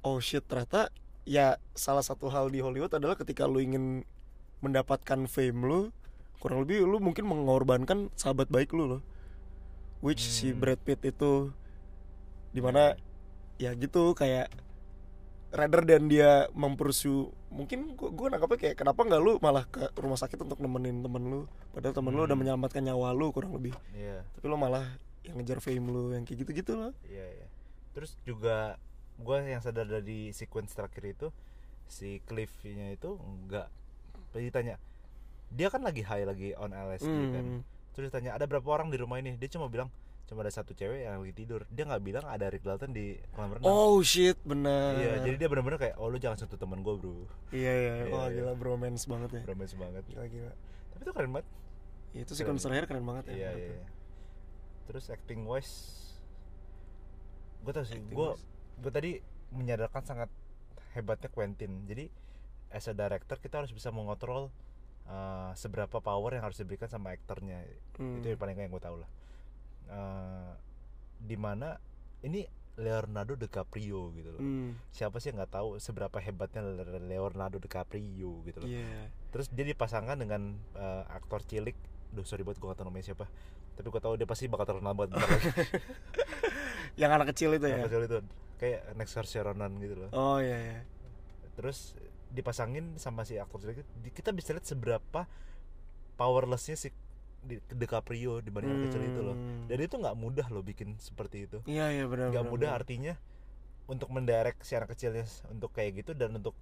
oh 0.00 0.16
shit 0.16 0.40
ternyata 0.48 0.88
ya 1.28 1.60
salah 1.76 2.00
satu 2.00 2.32
hal 2.32 2.48
di 2.48 2.64
Hollywood 2.64 2.96
adalah 2.96 3.20
ketika 3.20 3.44
lu 3.44 3.60
ingin 3.60 4.08
mendapatkan 4.64 5.28
fame 5.28 5.60
lu 5.68 5.80
kurang 6.40 6.64
lebih 6.64 6.88
lu 6.88 6.96
mungkin 7.04 7.28
mengorbankan 7.28 8.08
sahabat 8.16 8.48
baik 8.48 8.72
lu 8.72 8.96
loh. 8.96 9.02
Which 10.00 10.24
si 10.24 10.48
Hmm. 10.56 10.64
Brad 10.64 10.80
Pitt 10.80 11.04
itu 11.04 11.52
di 12.50 12.60
mana 12.60 12.94
ya 13.56 13.74
gitu 13.74 14.12
kayak 14.12 14.50
rather 15.50 15.82
dan 15.82 16.06
dia 16.06 16.46
mempersu 16.52 17.30
mungkin 17.50 17.98
gua, 17.98 18.10
gua 18.14 18.26
nangkapnya 18.30 18.58
kayak 18.60 18.76
kenapa 18.78 19.02
nggak 19.02 19.18
lu 19.18 19.32
malah 19.38 19.66
ke 19.66 19.90
rumah 19.98 20.14
sakit 20.14 20.38
untuk 20.38 20.58
nemenin 20.58 21.02
temen 21.02 21.22
lu? 21.22 21.40
Padahal 21.70 21.90
temen 21.92 22.12
lu 22.12 22.22
udah 22.22 22.30
Hmm. 22.30 22.42
menyelamatkan 22.46 22.82
nyawa 22.82 23.10
lu 23.10 23.34
kurang 23.34 23.50
lebih. 23.52 23.74
Iya. 23.90 24.22
Tapi 24.22 24.46
lu 24.46 24.54
malah 24.54 24.86
yang 25.20 25.36
ngejar 25.36 25.58
fame 25.58 25.84
lu 25.84 26.10
yang 26.10 26.22
kayak 26.22 26.42
gitu-gitu 26.42 26.72
loh 26.74 26.94
iya 27.04 27.26
iya. 27.28 27.46
Terus 27.92 28.16
juga 28.22 28.78
gue 29.18 29.36
yang 29.44 29.60
sadar 29.60 29.84
dari 29.84 30.32
sequence 30.32 30.72
terakhir 30.72 31.04
itu 31.04 31.26
si 31.84 32.22
Cliff-nya 32.24 32.88
itu 32.90 33.18
enggak 33.18 33.68
ditanya 34.32 34.78
dia 35.50 35.66
kan 35.66 35.82
lagi 35.82 36.00
high 36.00 36.22
lagi 36.22 36.54
on 36.54 36.70
LSD 36.70 37.04
kan 37.28 37.44
Hmm. 37.44 37.60
terus 37.90 38.08
ditanya 38.08 38.32
ada 38.32 38.46
berapa 38.46 38.64
orang 38.64 38.88
di 38.88 38.96
rumah 38.96 39.18
ini? 39.18 39.34
Dia 39.34 39.50
cuma 39.50 39.66
bilang 39.66 39.90
cuma 40.30 40.40
ada 40.40 40.52
satu 40.52 40.70
cewek 40.70 41.02
yang 41.02 41.18
lagi 41.18 41.34
tidur 41.34 41.66
dia 41.66 41.82
nggak 41.82 42.00
bilang 42.00 42.22
ada 42.24 42.46
Rick 42.46 42.62
Dalton 42.62 42.90
di 42.90 43.18
kolam 43.30 43.50
renang 43.52 43.66
Oh 43.66 43.98
shit, 44.00 44.38
benar. 44.42 44.94
iya 44.94 45.18
jadi 45.20 45.36
dia 45.36 45.48
benar-benar 45.48 45.76
kayak 45.76 45.96
oh 45.96 46.06
lu 46.06 46.16
jangan 46.16 46.38
sentuh 46.38 46.54
teman 46.54 46.80
gue 46.80 46.94
bro 46.94 47.26
Iya 47.50 47.72
iya, 47.74 47.92
Iya, 48.00 48.04
wah 48.08 48.24
iya. 48.24 48.38
gila 48.40 48.52
bromance 48.54 49.04
banget 49.04 49.30
ya. 49.32 49.42
bromance 49.42 49.74
banget 49.74 50.02
Gila 50.06 50.24
gila. 50.24 50.52
tapi 50.88 51.00
itu 51.00 51.12
keren 51.12 51.30
banget 51.30 51.48
Ya, 52.10 52.20
itu 52.20 52.32
sequence 52.32 52.62
terakhir 52.62 52.86
keren 52.86 53.02
banget 53.02 53.24
ya. 53.26 53.34
iya 53.34 53.50
iya 53.52 53.68
iya. 53.76 53.86
terus 54.84 55.06
acting 55.08 55.42
wise 55.44 55.98
gue 57.60 57.72
tau 57.72 57.82
sih 57.82 57.98
gue 58.00 58.28
gue 58.80 58.90
tadi 58.90 59.10
menyadarkan 59.50 60.02
sangat 60.04 60.30
hebatnya 60.92 61.28
Quentin 61.28 61.84
jadi 61.84 62.06
as 62.70 62.86
a 62.86 62.94
director 62.94 63.36
kita 63.36 63.60
harus 63.60 63.70
bisa 63.70 63.90
mengontrol 63.90 64.48
uh, 65.04 65.50
seberapa 65.54 65.98
power 65.98 66.32
yang 66.32 66.44
harus 66.44 66.56
diberikan 66.56 66.86
sama 66.86 67.10
aktornya 67.10 67.66
Hmm. 67.94 68.16
itu 68.16 68.32
yang 68.32 68.40
paling 68.40 68.56
yang 68.56 68.70
gue 68.70 68.80
tahu 68.80 68.96
lah 68.96 69.10
Uh, 69.90 70.54
di 71.18 71.34
mana 71.34 71.74
ini 72.22 72.46
Leonardo 72.76 73.34
DiCaprio 73.34 74.14
gitu 74.14 74.30
loh 74.30 74.38
Hmm. 74.38 74.72
siapa 74.88 75.18
sih 75.18 75.28
yang 75.28 75.38
nggak 75.38 75.52
tahu 75.52 75.76
seberapa 75.76 76.16
hebatnya 76.16 76.62
Le- 76.62 77.02
Leonardo 77.02 77.58
DiCaprio 77.58 78.40
gitu 78.40 78.56
loh 78.56 78.64
Iya. 78.64 79.10
terus 79.28 79.50
dia 79.50 79.66
dipasangkan 79.66 80.16
dengan 80.16 80.42
uh, 80.72 81.04
aktor 81.10 81.42
cilik 81.42 81.74
Duh 82.08 82.22
sorry 82.22 82.40
buat 82.40 82.54
gue 82.54 82.66
gak 82.66 82.74
tau 82.76 82.86
namanya 82.86 83.06
siapa 83.06 83.26
Tapi 83.72 83.86
gue 83.86 83.98
tahu 83.98 84.14
dia 84.14 84.26
pasti 84.26 84.46
bakal 84.46 84.66
terkenal 84.68 84.94
banget 84.94 85.14
bentar 85.14 85.26
lagi 85.26 85.50
Yang 87.00 87.10
anak 87.12 87.26
kecil 87.30 87.50
itu 87.52 87.66
ya. 87.66 87.70
Yang 87.72 87.86
kecil 87.86 88.02
itu 88.04 88.16
Kayak 88.56 88.80
next 88.94 89.12
Saoirse 89.12 89.38
Ronan 89.40 89.72
gitu 89.76 89.94
loh 89.94 90.10
Oh 90.10 90.38
iya 90.38 90.58
iya. 90.58 90.80
Terus 91.54 91.94
dipasangin 92.28 92.94
sama 92.96 93.22
si 93.22 93.36
aktor 93.36 93.58
cilik 93.60 93.82
Kita 94.10 94.30
bisa 94.30 94.50
lihat 94.50 94.66
seberapa 94.66 95.26
powerlessnya 96.14 96.74
si 96.74 96.90
di, 97.40 97.56
DiCaprio 97.66 98.38
dibanding 98.38 98.70
anak 98.70 98.82
kecil 98.88 99.02
itu 99.02 99.20
loh 99.22 99.32
Hmm. 99.32 99.64
Dan 99.66 99.78
itu 99.80 99.94
nggak 99.94 100.14
mudah 100.14 100.46
loh 100.48 100.60
bikin 100.60 100.94
seperti 100.96 101.46
itu 101.46 101.58
Iya 101.64 101.86
iya 101.90 102.04
benar. 102.04 102.30
nggak 102.30 102.44
mudah 102.44 102.70
benar. 102.70 102.80
artinya 102.80 103.14
untuk 103.86 104.08
mendirect 104.08 104.60
si 104.60 104.72
anak 104.72 104.92
kecilnya 104.92 105.24
untuk 105.48 105.70
kayak 105.70 105.98
gitu 105.98 106.12
dan 106.12 106.32
untuk 106.32 106.54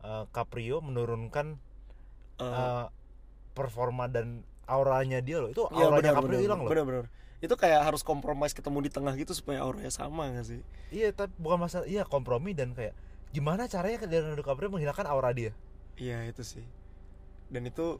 uh, 0.00 0.24
Caprio 0.30 0.80
menurunkan 0.80 1.60
Eh, 2.36 2.44
uh, 2.44 2.92
performa 3.52 4.04
dan 4.06 4.44
auranya 4.66 5.18
dia 5.18 5.40
loh 5.40 5.48
itu 5.48 5.64
iya, 5.70 5.88
auranya 5.88 6.12
benar, 6.12 6.20
Caprio 6.20 6.38
hilang 6.38 6.60
loh 6.60 6.68
benar. 6.84 7.06
Itu 7.36 7.54
kayak 7.54 7.80
harus 7.82 8.00
kompromis 8.00 8.52
ketemu 8.52 8.84
di 8.84 8.90
tengah 8.90 9.12
gitu 9.14 9.32
supaya 9.32 9.60
auranya 9.60 9.88
sama 9.88 10.28
gak 10.30 10.44
sih? 10.46 10.60
iya 10.90 11.08
tapi 11.10 11.32
bukan 11.36 11.56
masalah 11.58 11.84
iya 11.84 12.04
kompromi 12.04 12.52
dan 12.52 12.72
kayak 12.72 12.92
gimana 13.30 13.64
caranya 13.66 14.04
Leonardo 14.04 14.36
DiCaprio 14.36 14.68
menghilangkan 14.68 15.06
aura 15.06 15.32
dia 15.32 15.52
Iya 15.96 16.28
itu 16.28 16.44
sih. 16.44 16.64
Dan 17.48 17.64
itu 17.64 17.96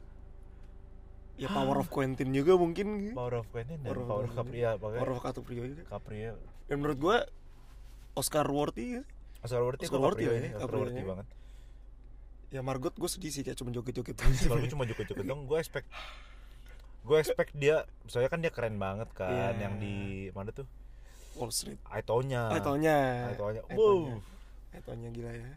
ya 1.37 1.47
power 1.47 1.77
of 1.77 1.87
Quentin 1.87 2.29
juga 2.29 2.53
mungkin. 2.53 3.13
power 3.13 3.37
of 3.37 3.47
Quentin 3.47 3.77
dan 3.77 3.87
Power 3.87 3.99
of 3.99 4.05
power 4.05 4.23
of 4.23 4.31
Quentin. 4.31 4.43
Caprio 4.43 4.59
ya 4.59 4.71
Power 4.75 5.09
of 5.09 5.19
Caprio 5.21 5.63
juga. 5.63 5.83
Caprio 5.87 6.33
Dan 6.65 6.75
menurut 6.77 6.97
gua 6.97 7.17
Oscar 8.13 8.45
worthy 8.45 8.97
ya. 8.97 9.03
Oscar 9.39 9.61
worthy 9.61 9.85
Oscar 9.85 10.01
worthy 10.01 10.23
ya, 10.23 10.31
Oscar 10.33 10.59
Caprio 10.59 10.79
worthy 10.81 10.97
ini. 10.97 11.05
banget 11.05 11.27
Ya 12.47 12.61
Margot 12.61 12.89
gue 12.91 13.05
sedih 13.07 13.27
sih 13.27 13.43
kayak 13.43 13.55
cuma 13.55 13.69
joget-joget 13.69 14.15
kalau 14.47 14.57
gue 14.57 14.67
cuma 14.67 14.83
joget-joget 14.83 15.23
dong 15.23 15.45
gue 15.45 15.57
expect 15.57 15.85
gue 17.03 17.17
expect 17.17 17.51
dia 17.53 17.83
soalnya 18.03 18.27
kan 18.27 18.39
dia 18.39 18.49
keren 18.49 18.75
banget 18.75 19.11
kan 19.11 19.29
Iya. 19.53 19.61
yang 19.61 19.75
di 19.77 19.95
mana 20.31 20.49
tuh 20.49 20.63
Wall 21.33 21.51
Street. 21.51 21.77
Aitonya. 21.85 22.49
Aitonya 22.49 22.97
Aitonya. 23.29 23.61
wow 23.69 24.15
Aitonya 24.71 25.09
gila 25.09 25.31
ya. 25.33 25.51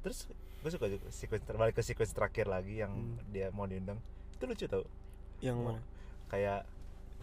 terus 0.00 0.28
gue 0.60 0.70
suka 0.70 0.86
juga 0.86 1.08
sequence 1.08 1.42
terbalik 1.42 1.72
ke 1.72 1.82
sequence 1.82 2.12
terakhir 2.12 2.44
lagi 2.46 2.78
yang 2.78 2.92
Hmm. 2.92 3.16
dia 3.28 3.48
mau 3.50 3.64
diundang 3.64 3.96
itu 4.40 4.44
lucu 4.46 4.64
tau 4.66 4.84
Yang 5.38 5.56
Oh. 5.56 5.64
mana? 5.68 5.80
kayak 6.26 6.60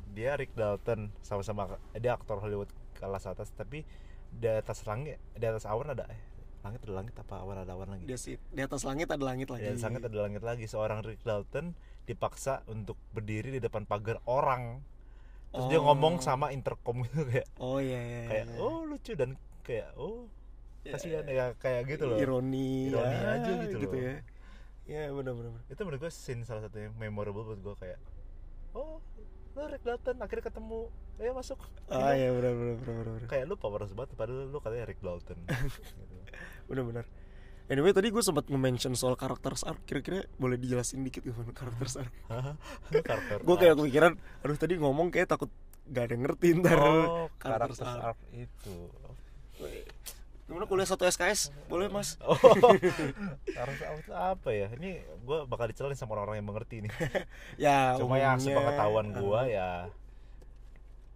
dia 0.07 0.31
Rick 0.35 0.53
Dalton 0.53 1.09
sama-sama 1.19 1.65
dia 1.93 2.13
aktor 2.13 2.37
Hollywood 2.37 2.69
kelas 2.93 3.25
atas 3.25 3.49
tapi 3.51 3.81
di 4.29 4.45
atas 4.45 4.85
langit 4.85 5.17
di 5.33 5.43
atas 5.43 5.65
awan 5.65 5.91
ada 5.91 6.05
eh, 6.07 6.21
langit 6.61 6.83
ada 6.83 6.93
langit 6.93 7.15
apa 7.15 7.39
awan 7.39 7.57
ada 7.57 7.73
awan 7.73 7.89
lagi 7.89 8.03
Dia 8.03 8.15
sih 8.15 8.35
di 8.37 8.59
atas 8.59 8.83
langit 8.83 9.07
ada 9.07 9.23
langit 9.23 9.47
lagi. 9.47 9.63
di 9.63 9.69
atas 9.69 9.83
langit 9.83 10.03
ada 10.03 10.17
langit 10.19 10.43
lagi 10.43 10.65
seorang 10.65 10.99
Rick 11.01 11.23
Dalton 11.23 11.71
dipaksa 12.03 12.61
untuk 12.65 12.95
berdiri 13.11 13.49
di 13.49 13.59
depan 13.59 13.83
pagar 13.83 14.21
orang 14.23 14.83
terus 15.49 15.65
dia 15.67 15.79
Oh. 15.79 15.87
ngomong 15.87 16.19
sama 16.19 16.51
intercom 16.51 17.01
gitu 17.03 17.23
kayak 17.25 17.47
Oh 17.57 17.79
iya 17.79 17.97
iya. 17.97 18.21
kayak 18.27 18.45
iya. 18.47 18.57
oh 18.59 18.83
lucu 18.83 19.11
dan 19.13 19.33
kayak 19.63 19.89
oh 19.95 20.27
Ya, 20.83 20.95
kasihan 20.95 21.23
ya 21.25 21.51
kayak 21.55 21.83
gitu 21.89 22.07
loh 22.07 22.15
Ironi. 22.15 22.87
Ironi 22.87 23.11
ya, 23.11 23.27
aja 23.35 23.51
gitu 23.61 23.75
loh. 23.77 23.91
ya. 23.91 24.15
Ya 24.87 25.11
benar 25.11 25.35
benar. 25.35 25.51
benar. 25.51 25.63
itu 25.67 25.81
menurut 25.83 25.99
gue 25.99 26.11
scene 26.11 26.41
salah 26.41 26.63
satu 26.63 26.79
yang 26.79 26.95
memorable 26.95 27.43
buat 27.43 27.59
gue 27.59 27.75
kayak 27.77 27.99
oh 28.71 29.03
lu 29.53 29.63
Rick 29.67 29.83
Dalton 29.83 30.15
akhirnya 30.17 30.45
ketemu 30.47 30.79
ayo 31.17 31.31
masuk 31.33 31.57
Ah 31.89 32.13
iya 32.13 32.29
benar 32.29 32.53
benar 32.53 32.75
benar 32.77 32.95
benar. 32.95 33.13
benar. 33.17 33.27
kayak 33.27 33.45
lu 33.45 33.55
powerless 33.57 33.91
banget 33.91 34.13
padahal 34.13 34.47
lu 34.47 34.59
katanya 34.61 34.85
Rick 34.85 35.01
Dalton 35.01 35.37
gitu. 35.49 35.79
Benar 36.67 36.83
benar. 36.85 37.05
Anyway 37.67 37.91
tadi 37.91 38.07
gue 38.07 38.23
sempat 38.23 38.47
nge-mention 38.47 38.95
soal 38.95 39.19
karakter 39.19 39.51
arc 39.51 39.83
Kira-kira 39.83 40.23
boleh 40.39 40.55
dijelasin 40.55 41.03
dikit 41.03 41.19
gimana 41.19 41.51
karakter 41.51 41.99
arc 41.99 42.15
Gue 43.43 43.55
kayak 43.59 43.75
kepikiran 43.75 44.15
Aduh 44.39 44.55
tadi 44.55 44.79
ngomong 44.79 45.11
kayak 45.11 45.27
takut 45.27 45.51
Gak 45.83 46.07
ada 46.07 46.15
yang 46.15 46.23
ngerti 46.23 46.47
ntar 46.63 46.79
oh 46.79 47.27
karakter 47.35 47.83
arc 47.83 48.19
itu 48.31 48.87
gimana 50.47 50.63
kuliah 50.63 50.87
satu 50.87 51.03
SKS 51.03 51.51
boleh 51.67 51.91
mas 51.91 52.15
Oh, 52.23 52.35
harus 53.59 54.07
apa 54.15 54.49
ya? 54.55 54.71
Ini 54.71 55.03
gue 55.27 55.37
bakal 55.43 55.67
dicelin 55.67 55.99
sama 55.99 56.15
orang-orang 56.15 56.39
yang 56.39 56.47
mengerti 56.47 56.87
nih. 56.87 56.91
ya 57.67 57.99
Cuma 57.99 58.15
yang 58.15 58.39
umumnya, 58.39 58.55
sepengetahuan 58.55 59.07
gue 59.11 59.41
ya 59.51 59.91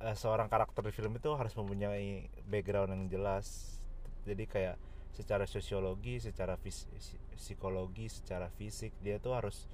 eh, 0.03 0.15
seorang 0.19 0.51
karakter 0.51 0.83
di 0.83 0.91
film 0.91 1.15
itu 1.15 1.31
harus 1.31 1.55
mempunyai 1.55 2.27
background 2.43 2.91
yang 2.91 3.03
jelas. 3.07 3.79
Jadi 4.27 4.43
kayak 4.51 4.75
secara 5.15 5.47
sosiologi, 5.47 6.19
secara 6.19 6.59
fis- 6.59 6.91
psikologi, 7.39 8.11
secara 8.11 8.51
fisik 8.59 8.91
dia 8.99 9.15
tuh 9.23 9.31
harus 9.31 9.71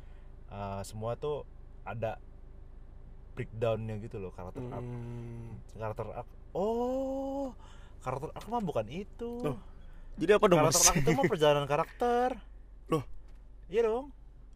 eh, 0.54 0.82
semua 0.86 1.18
tuh 1.18 1.50
ada 1.82 2.22
breakdownnya 3.34 4.02
gitu 4.02 4.18
loh 4.22 4.34
karakter 4.34 4.62
hmm. 4.66 5.78
Karakter. 5.78 6.06
Oh, 6.58 7.54
karakter 8.08 8.32
arc 8.32 8.48
mah 8.48 8.64
bukan 8.64 8.88
itu. 8.88 9.30
Loh, 9.44 9.60
jadi 10.16 10.40
apa 10.40 10.48
dong 10.48 10.64
karakter 10.64 10.80
mas 10.80 10.88
arc 10.88 10.98
itu 10.98 11.10
mah 11.12 11.26
perjalanan 11.28 11.68
karakter. 11.68 12.30
Loh? 12.88 13.04
Iya 13.68 13.82
dong. 13.86 14.16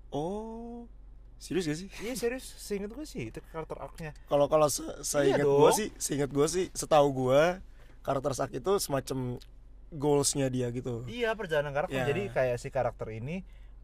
oh 0.10 0.88
serius 1.36 1.66
gak 1.66 1.80
sih 1.80 1.90
Iya 2.00 2.14
serius, 2.14 2.46
seinget 2.46 2.92
gue 2.92 3.02
sih 3.02 3.28
itu 3.28 3.40
karakter 3.50 3.76
arc-nya. 3.76 4.12
kalau 4.28 4.46
kalau 4.46 4.68
se 4.68 4.84
seingat 5.02 5.42
Iya 5.42 5.48
gue 5.48 5.72
sih 5.74 5.88
seingat 5.98 6.30
gue 6.30 6.46
sih 6.46 6.66
setahu 6.72 7.08
gue 7.12 7.58
karakter 8.02 8.32
sak 8.32 8.54
itu 8.54 8.78
semacam 8.78 9.42
goalsnya 9.90 10.48
dia 10.48 10.70
gitu 10.70 11.02
Iya 11.08 11.34
perjalanan 11.34 11.74
karakter. 11.74 11.98
Ya. 11.98 12.06
Jadi 12.06 12.30
kayak 12.30 12.58
si 12.60 12.70
karakter 12.70 13.08
ini 13.10 13.42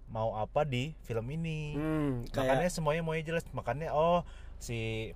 mau 0.08 0.36
apa 0.36 0.64
di 0.64 0.96
film 1.04 1.28
ini. 1.28 1.76
hmm, 1.76 2.32
Makanya 2.32 2.64
kayak 2.64 2.72
semuanya 2.72 3.02
mau 3.04 3.16
jelas. 3.18 3.44
Makanya 3.52 3.92
oh 3.92 4.24
si 4.56 5.12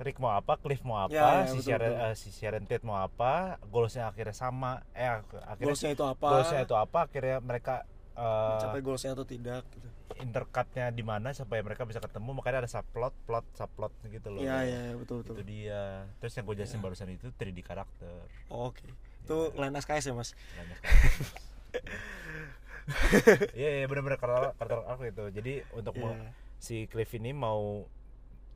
Rick 0.00 0.16
mau 0.16 0.32
apa, 0.32 0.56
Cliff 0.56 0.80
mau 0.80 0.96
apa, 0.98 1.12
Ya, 1.12 1.44
ya, 1.44 1.46
si 1.46 1.56
betul, 1.56 1.68
Sharon 1.70 1.92
betul. 1.92 2.02
eh, 2.02 2.14
si 2.14 2.28
Sharon 2.30 2.64
Tate 2.64 2.82
mau 2.82 2.98
apa, 2.98 3.32
goalsnya 3.64 4.04
akhirnya 4.06 4.32
sama. 4.32 4.80
Eh 4.90 5.04
ak- 5.04 5.44
akhirnya 5.46 5.66
goalsnya 5.66 5.90
itu 5.90 6.04
apa 6.04 6.26
goalsnya 6.26 6.60
itu 6.62 6.74
apa? 6.74 6.98
Akhirnya 7.04 7.36
mereka 7.38 7.74
eh, 8.12 8.50
mencapai 8.50 8.80
goalsnya 8.80 9.12
atau 9.12 9.24
tidak 9.24 9.62
gitu 9.70 9.88
intercutnya 10.20 10.90
di 10.90 11.00
mana 11.00 11.32
supaya 11.32 11.60
mereka 11.60 11.84
bisa 11.84 11.96
ketemu. 11.98 12.32
Makanya 12.34 12.58
ada 12.58 12.70
subplot, 12.70 13.14
plot, 13.24 13.44
subplot 13.54 13.88
gitu 14.06 14.28
loh. 14.30 14.40
Iya 14.40 14.56
iya 14.62 14.78
iya, 14.82 14.94
betul 14.94 15.20
betul 15.20 15.36
Itu 15.36 15.44
dia. 15.46 16.04
Terus 16.18 16.32
yang 16.34 16.44
gue 16.44 16.56
jelasin 16.56 16.80
barusan 16.80 17.08
itu 17.08 17.28
3D 17.30 17.60
karakter. 17.60 18.24
Oh, 18.48 18.68
oke 18.68 18.84
itu 19.20 19.36
lain 19.54 19.72
SKS 19.74 20.04
ya 20.06 20.14
mas. 20.14 20.32
Iya 23.52 23.68
iya 23.76 23.86
benar-benar 23.86 24.18
karakter 24.18 24.50
karakter 24.58 24.80
arc 24.82 25.00
itu. 25.06 25.24
Jadi 25.30 25.52
untuk 25.72 25.94
mau- 25.96 26.10
Iya. 26.10 26.34
si 26.58 26.84
Cliff 26.84 27.08
ini 27.14 27.30
mau 27.30 27.86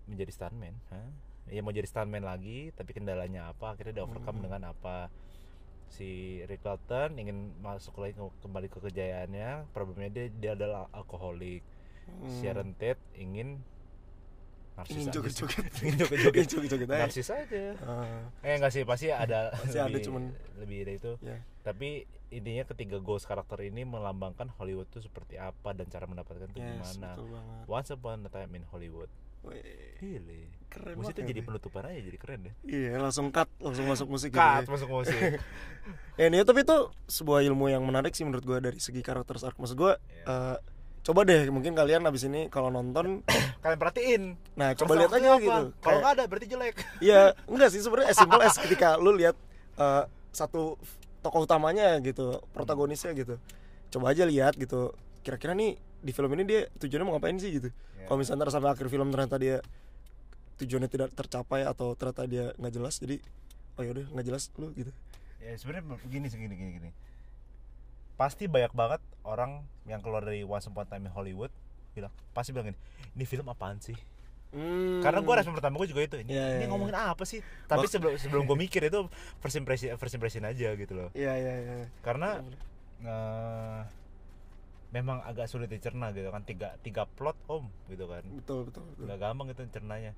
menjadi 0.05 0.29
stuntman, 0.31 0.75
Hah? 0.91 1.09
Iya 1.47 1.61
mau 1.61 1.71
jadi 1.71 1.85
stuntman 1.85 2.23
lagi, 2.23 2.73
tapi 2.73 2.91
kendalanya 2.91 3.49
apa? 3.49 3.73
Akhirnya 3.73 3.93
dia 3.93 4.05
overcome 4.05 4.39
Hmm. 4.39 4.45
dengan 4.45 4.63
apa? 4.67 5.13
Si 5.87 6.09
Rick 6.43 6.61
Dalton 6.61 7.17
ingin 7.17 7.37
masuk 7.59 7.95
lagi 7.97 8.15
ke- 8.15 8.37
kembali 8.41 8.67
ke 8.67 8.79
kejayaannya. 8.81 9.69
Problemnya 9.71 10.09
dia 10.09 10.27
dia 10.31 10.53
adalah 10.53 10.89
alkoholik. 10.91 11.61
Hmm. 12.05 12.29
Sharon 12.35 12.73
Tate 12.75 13.01
ingin 13.15 13.61
narsis 14.75 14.97
ingin 14.97 15.13
joget-joget 15.15 15.73
ingin 15.79 16.89
aja. 16.89 17.01
narsis 17.01 17.29
aja. 17.31 17.65
Ah, 17.81 18.27
Eh 18.43 18.57
enggak 18.57 18.73
sih, 18.73 18.83
pasti 18.83 19.07
ada 19.09 19.49
Pasti 19.55 19.79
ada, 19.79 19.87
lebih, 19.87 20.03
cuman- 20.03 20.35
lebih 20.59 20.79
dari 20.83 20.97
itu. 20.97 21.13
ya 21.21 21.39
Tapi 21.63 22.03
intinya 22.29 22.65
ketiga 22.67 22.99
goals 22.99 23.23
karakter 23.23 23.63
ini 23.63 23.85
melambangkan 23.85 24.51
Hollywood 24.51 24.91
itu 24.91 25.01
seperti 25.01 25.39
apa 25.39 25.71
dan 25.71 25.87
cara 25.87 26.05
mendapatkan 26.05 26.45
itu 26.47 26.59
yes, 26.59 26.99
gimana. 26.99 27.15
Once 27.65 27.89
upon 27.89 28.21
a 28.21 28.29
time 28.29 28.53
in 28.53 28.65
Hollywood. 28.67 29.09
Wih, 29.45 29.63
Gile. 29.97 30.41
keren 30.67 30.95
Musik 30.97 31.13
itu 31.13 31.21
banget 31.21 31.31
jadi 31.31 31.41
ya. 31.41 31.47
penutupan 31.47 31.83
aja 31.85 32.01
jadi 32.03 32.19
keren 32.19 32.41
deh. 32.43 32.55
iya 32.65 32.93
langsung 32.97 33.31
cut 33.31 33.47
langsung 33.57 33.87
masuk 33.87 34.09
musik 34.09 34.29
gitu 34.29 34.41
Cut 34.41 34.65
ya. 34.65 34.69
masuk 34.69 34.89
musik. 34.91 35.21
Ya, 36.15 36.25
ini 36.29 36.43
tapi 36.43 36.61
itu 36.61 36.77
sebuah 37.07 37.41
ilmu 37.45 37.69
yang 37.69 37.83
menarik 37.83 38.11
sih 38.11 38.23
menurut 38.23 38.43
gue 38.43 38.59
dari 38.61 38.79
segi 38.79 38.99
karakter 38.99 39.39
arc 39.39 39.55
maksud 39.55 39.77
gue 39.77 39.93
Iya. 39.95 40.25
eh, 40.27 40.57
coba 41.01 41.21
deh 41.23 41.47
mungkin 41.47 41.73
kalian 41.73 42.03
abis 42.03 42.25
ini 42.25 42.49
kalau 42.49 42.69
nonton 42.69 43.21
Kalian 43.63 43.79
perhatiin. 43.79 44.23
nah 44.55 44.73
coba 44.73 44.93
lihat 44.97 45.11
aja 45.11 45.15
arc-nya 45.15 45.31
apa? 45.31 45.43
gitu 45.43 45.63
Kalau 45.79 45.99
nggak 46.01 46.13
ada 46.13 46.25
berarti 46.25 46.47
jelek. 46.49 46.75
Iya, 47.07 47.21
enggak 47.53 47.69
sih 47.71 47.81
sebenarnya 47.81 48.09
as 48.09 48.19
simple 48.19 48.41
as 48.41 48.57
ketika 48.59 48.89
lu 48.97 49.13
lihat 49.13 49.37
eh, 49.77 50.03
satu 50.31 50.75
tokoh 51.21 51.45
utamanya 51.45 51.97
gitu, 52.01 52.43
protagonisnya 52.51 53.15
gitu. 53.15 53.39
Coba 53.89 54.11
aja 54.11 54.25
lihat 54.25 54.57
gitu. 54.57 54.93
Kira-kira 55.23 55.55
nih 55.55 55.79
di 56.05 56.13
film 56.13 56.31
ini 56.37 56.45
dia 56.45 56.61
tujuannya 56.77 57.07
mau 57.09 57.17
ngapain 57.17 57.41
sih 57.41 57.49
gitu. 57.57 57.73
Iya. 57.73 58.05
Kalau 58.05 58.19
misalnya 58.21 58.53
sampai 58.53 58.77
akhir 58.77 58.87
film 58.93 59.09
ternyata 59.09 59.41
dia 59.41 59.65
tujuannya 60.61 60.91
tidak 60.93 61.09
tercapai 61.17 61.65
atau 61.65 61.97
ternyata 61.97 62.29
dia 62.29 62.53
nggak 62.61 62.73
jelas 62.77 63.01
jadi 63.01 63.19
oh 63.81 63.83
yaudah 63.83 64.05
nggak 64.13 64.27
jelas 64.29 64.53
lu 64.61 64.69
gitu. 64.77 64.93
Ya 65.41 65.57
sebenarnya 65.57 65.97
begini 66.05 66.29
segini 66.29 66.55
gini 66.55 66.71
gini. 66.77 66.91
Pasti 68.21 68.47
banyak 68.47 68.77
banget 68.77 69.01
orang 69.25 69.65
yang 69.89 70.05
keluar 70.05 70.23
dari 70.23 70.45
Once 70.45 70.69
Upon 70.69 70.85
a 70.85 70.89
Time 70.93 71.09
in 71.09 71.13
Hollywood 71.17 71.51
bilang 71.97 72.13
pasti 72.37 72.51
bilang 72.53 72.71
gini, 72.75 72.79
ini 73.17 73.25
film 73.25 73.47
apaan 73.49 73.81
sih? 73.81 73.97
Hmm. 74.55 75.03
Karena 75.03 75.19
gue 75.19 75.35
respon 75.35 75.55
pertama 75.59 75.83
gue 75.83 75.91
juga 75.91 76.07
itu, 76.07 76.17
ini, 76.23 76.31
Iya, 76.31 76.63
ini 76.63 76.67
iya, 76.67 76.71
ngomongin 76.71 76.95
apa 76.95 77.27
sih? 77.27 77.43
Tapi 77.67 77.91
sebelum 77.91 78.15
sebelum 78.15 78.47
gue 78.47 78.55
mikir 78.55 78.87
itu 78.87 79.11
first 79.43 79.59
impression 79.59 79.91
first 79.99 80.15
impression 80.15 80.47
aja 80.47 80.75
gitu 80.79 80.95
loh. 80.95 81.09
Iya 81.11 81.35
iya 81.35 81.55
iya. 81.59 81.75
Karena 82.07 82.39
eh, 83.03 83.81
memang 84.95 85.19
agak 85.27 85.51
sulit 85.51 85.67
dicerna 85.67 86.15
gitu 86.15 86.31
kan. 86.31 86.47
Tiga 86.47 86.79
tiga 86.87 87.03
plot 87.19 87.35
om 87.51 87.67
gitu 87.91 88.07
kan. 88.07 88.23
Betul 88.31 88.71
betul 88.71 88.87
betul. 88.87 89.03
nggak 89.11 89.19
gampang 89.19 89.49
itu 89.51 89.63
cernanya. 89.75 90.13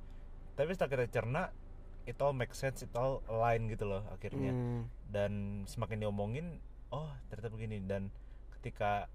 Tapi 0.52 0.76
setelah 0.76 0.90
kita 0.92 1.04
cerna 1.08 1.42
it 2.04 2.20
all 2.20 2.36
make 2.36 2.52
sense 2.52 2.84
it 2.84 2.92
all 2.92 3.24
align 3.32 3.72
gitu 3.72 3.88
loh 3.88 4.04
akhirnya. 4.12 4.52
Hmm. 4.52 4.84
dan 5.08 5.64
semakin 5.64 6.04
diomongin 6.04 6.60
oh 6.92 7.08
ternyata 7.32 7.48
begini. 7.48 7.80
Dan 7.88 8.12
ketika 8.60 9.08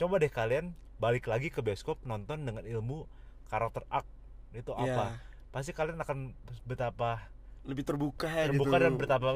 coba 0.00 0.16
deh 0.16 0.32
kalian 0.32 0.72
balik 0.96 1.28
lagi 1.28 1.52
ke 1.52 1.60
bioskop 1.60 2.00
nonton 2.08 2.48
dengan 2.48 2.64
ilmu 2.64 3.04
karakter 3.52 3.84
arc 3.92 4.08
itu 4.56 4.72
Iya, 4.80 4.96
apa? 4.96 5.04
Pasti 5.52 5.76
kalian 5.76 6.00
akan 6.00 6.32
betapa 6.64 7.28
lebih 7.68 7.84
terbuka 7.84 8.48
terbuka 8.48 8.80
gitu. 8.80 8.84
dan 8.88 8.92
betapa 8.96 9.28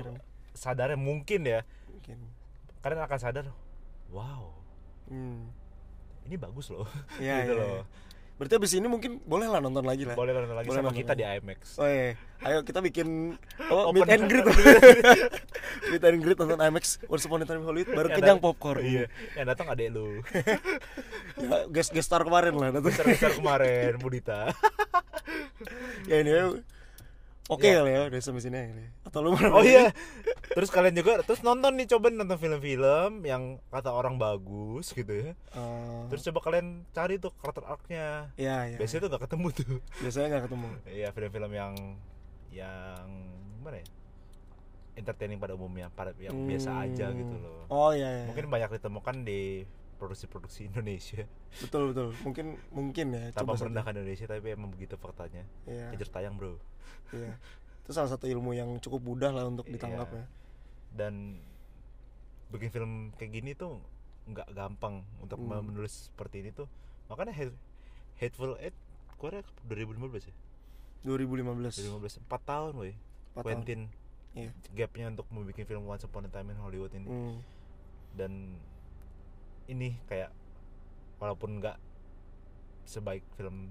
sadarnya. 0.56 0.96
Mungkin 0.96 1.40
ya. 1.44 1.60
Mungkin. 1.92 2.18
kalian 2.82 3.04
akan 3.06 3.20
sadar 3.20 3.46
wow 4.10 4.61
Hmm. 5.04 5.50
ini 6.24 6.36
bagus 6.36 6.68
loh 6.68 6.86
Iya, 7.18 7.44
gitu 7.44 7.52
iya, 7.52 7.58
loh 7.58 7.76
iya. 7.78 7.84
Berarti 8.32 8.54
abis 8.56 8.74
ini 8.74 8.86
mungkin 8.86 9.22
boleh 9.22 9.46
lah 9.46 9.60
nonton 9.60 9.82
lagi 9.82 10.02
lah. 10.02 10.12
boleh 10.12 10.34
nonton 10.34 10.50
lagi 10.52 10.66
Boleh 10.66 10.80
sama 10.80 10.88
nonton 10.88 10.98
kita 10.98 11.12
lagi. 11.12 11.20
di 11.20 11.38
IMAX 11.38 11.60
Oh 11.76 11.86
iya, 11.86 12.18
ayo 12.42 12.58
kita 12.60 12.80
bikin 12.80 13.38
oh, 13.68 13.86
Open- 13.86 14.02
meet 14.02 14.10
and 14.10 14.24
greet 14.26 14.42
Meet 15.92 16.02
and 16.02 16.18
greet 16.18 16.34
nonton 16.36 16.58
IMAX 16.58 16.84
Once 17.04 17.22
Upon 17.22 17.38
a 17.38 17.46
Time 17.46 17.62
Hollywood 17.62 17.92
baru 17.92 18.08
Yang 18.08 18.18
kenyang 18.18 18.40
popcorn 18.40 18.82
iya 18.82 19.06
yang 19.36 19.46
datang 19.46 19.68
adek 19.68 19.88
lu 19.90 20.26
ya, 21.38 21.56
guest, 21.68 21.92
guest 21.92 22.04
star 22.04 22.20
kemarin 22.20 22.50
lah 22.52 22.72
datang. 22.72 22.82
besar 22.82 23.04
besar 23.06 23.30
kemarin 23.32 23.94
Budita 23.96 24.50
Ya 26.04 26.18
ini 26.18 26.32
ya 27.52 27.54
Oke 27.54 27.68
Ya. 27.68 27.76
kali 27.78 27.90
ya 27.90 28.00
udah 28.06 28.20
sampai 28.20 28.40
sini 28.40 28.56
aja. 28.58 28.84
Atau 29.04 29.20
lu 29.20 29.30
oh 29.32 29.60
iya. 29.62 29.92
Terus 30.48 30.68
kalian 30.68 30.94
juga 30.94 31.20
terus 31.20 31.40
nonton 31.40 31.76
nih 31.76 31.86
coba 31.86 32.08
nonton 32.08 32.36
film-film 32.36 33.22
yang 33.22 33.42
kata 33.68 33.88
orang 33.88 34.16
bagus 34.16 34.90
gitu 34.90 35.12
ya. 35.12 35.32
Eh, 35.32 36.00
terus 36.08 36.24
coba 36.24 36.40
kalian 36.42 36.84
cari 36.90 37.16
tuh 37.16 37.32
karakter 37.34 37.64
arc-nya. 37.64 38.32
Iya 38.36 38.56
iya 38.68 38.76
biasanya 38.76 39.00
tuh 39.02 39.10
gak 39.10 39.22
ketemu 39.26 39.46
tuh. 39.50 39.72
Biasanya 39.98 40.26
gak 40.30 40.44
ketemu. 40.46 40.68
Iya 40.86 41.08
film-film 41.10 41.52
yang 41.52 41.74
yang 42.50 43.06
gimana 43.56 43.80
ya? 43.80 43.86
Entertaining 44.92 45.40
pada 45.40 45.56
umumnya 45.56 45.88
pada 45.88 46.12
yang 46.16 46.36
biasa 46.44 46.84
aja 46.84 47.08
Hmm. 47.08 47.16
gitu 47.16 47.34
loh. 47.40 47.64
Oh 47.68 47.90
iya, 47.90 48.08
iya. 48.12 48.24
mungkin 48.28 48.48
banyak 48.48 48.76
ditemukan 48.76 49.24
di 49.24 49.64
produksi-produksi 50.02 50.66
Indonesia. 50.70 51.22
Betul 51.56 51.94
betul. 51.94 52.10
Mungkin 52.20 52.58
mungkin 52.68 53.06
ya 53.12 53.30
tanpa 53.30 53.54
merendahkan 53.54 53.94
Indonesia 53.94 54.26
tapi 54.26 54.50
emang 54.50 54.68
begitu 54.68 54.98
faktanya. 54.98 55.46
Iya. 55.64 55.94
Kejar 55.94 56.10
tayang 56.10 56.34
bro. 56.34 56.58
Iya. 57.14 57.38
Itu 57.82 57.90
salah 57.92 58.10
satu 58.10 58.26
ilmu 58.26 58.50
yang 58.50 58.74
cukup 58.78 58.98
mudah 59.00 59.30
lah 59.30 59.46
untuk 59.46 59.64
ditangkap 59.64 60.10
Iya. 60.10 60.18
ya. 60.18 60.24
Dan 60.92 61.38
bikin 62.50 62.68
film 62.68 62.92
kayak 63.14 63.32
gini 63.32 63.54
tuh 63.54 63.78
nggak 64.24 64.50
gampang 64.50 65.06
untuk 65.18 65.38
Hmm. 65.38 65.62
menulis 65.62 66.10
seperti 66.10 66.42
ini 66.42 66.50
tuh. 66.50 66.66
Makanya 67.06 67.30
Hate- 67.32 67.58
Hateful 68.16 68.58
Eight 68.58 68.74
keluar 69.16 69.38
2015 69.64 70.26
ya? 70.26 70.34
2015 71.02 71.78
2015 71.78 72.18
4 72.20 72.42
tahun 72.42 72.72
woi. 72.74 72.92
Empat 72.92 72.98
tahun. 73.34 73.42
Quentin 73.44 73.80
Iya. 74.32 74.50
gapnya 74.74 75.06
untuk 75.10 75.26
membuat 75.28 75.58
film 75.58 75.84
Once 75.84 76.02
Upon 76.02 76.24
a 76.24 76.30
Time 76.30 76.50
in 76.50 76.58
Hollywood 76.58 76.90
ini. 76.92 77.06
Hmm. 77.06 77.38
dan 78.12 78.60
ini 79.64 79.98
kayak 80.04 80.30
walaupun 81.16 81.58
nggak 81.58 81.76
sebaik 82.84 83.22
film 83.32 83.70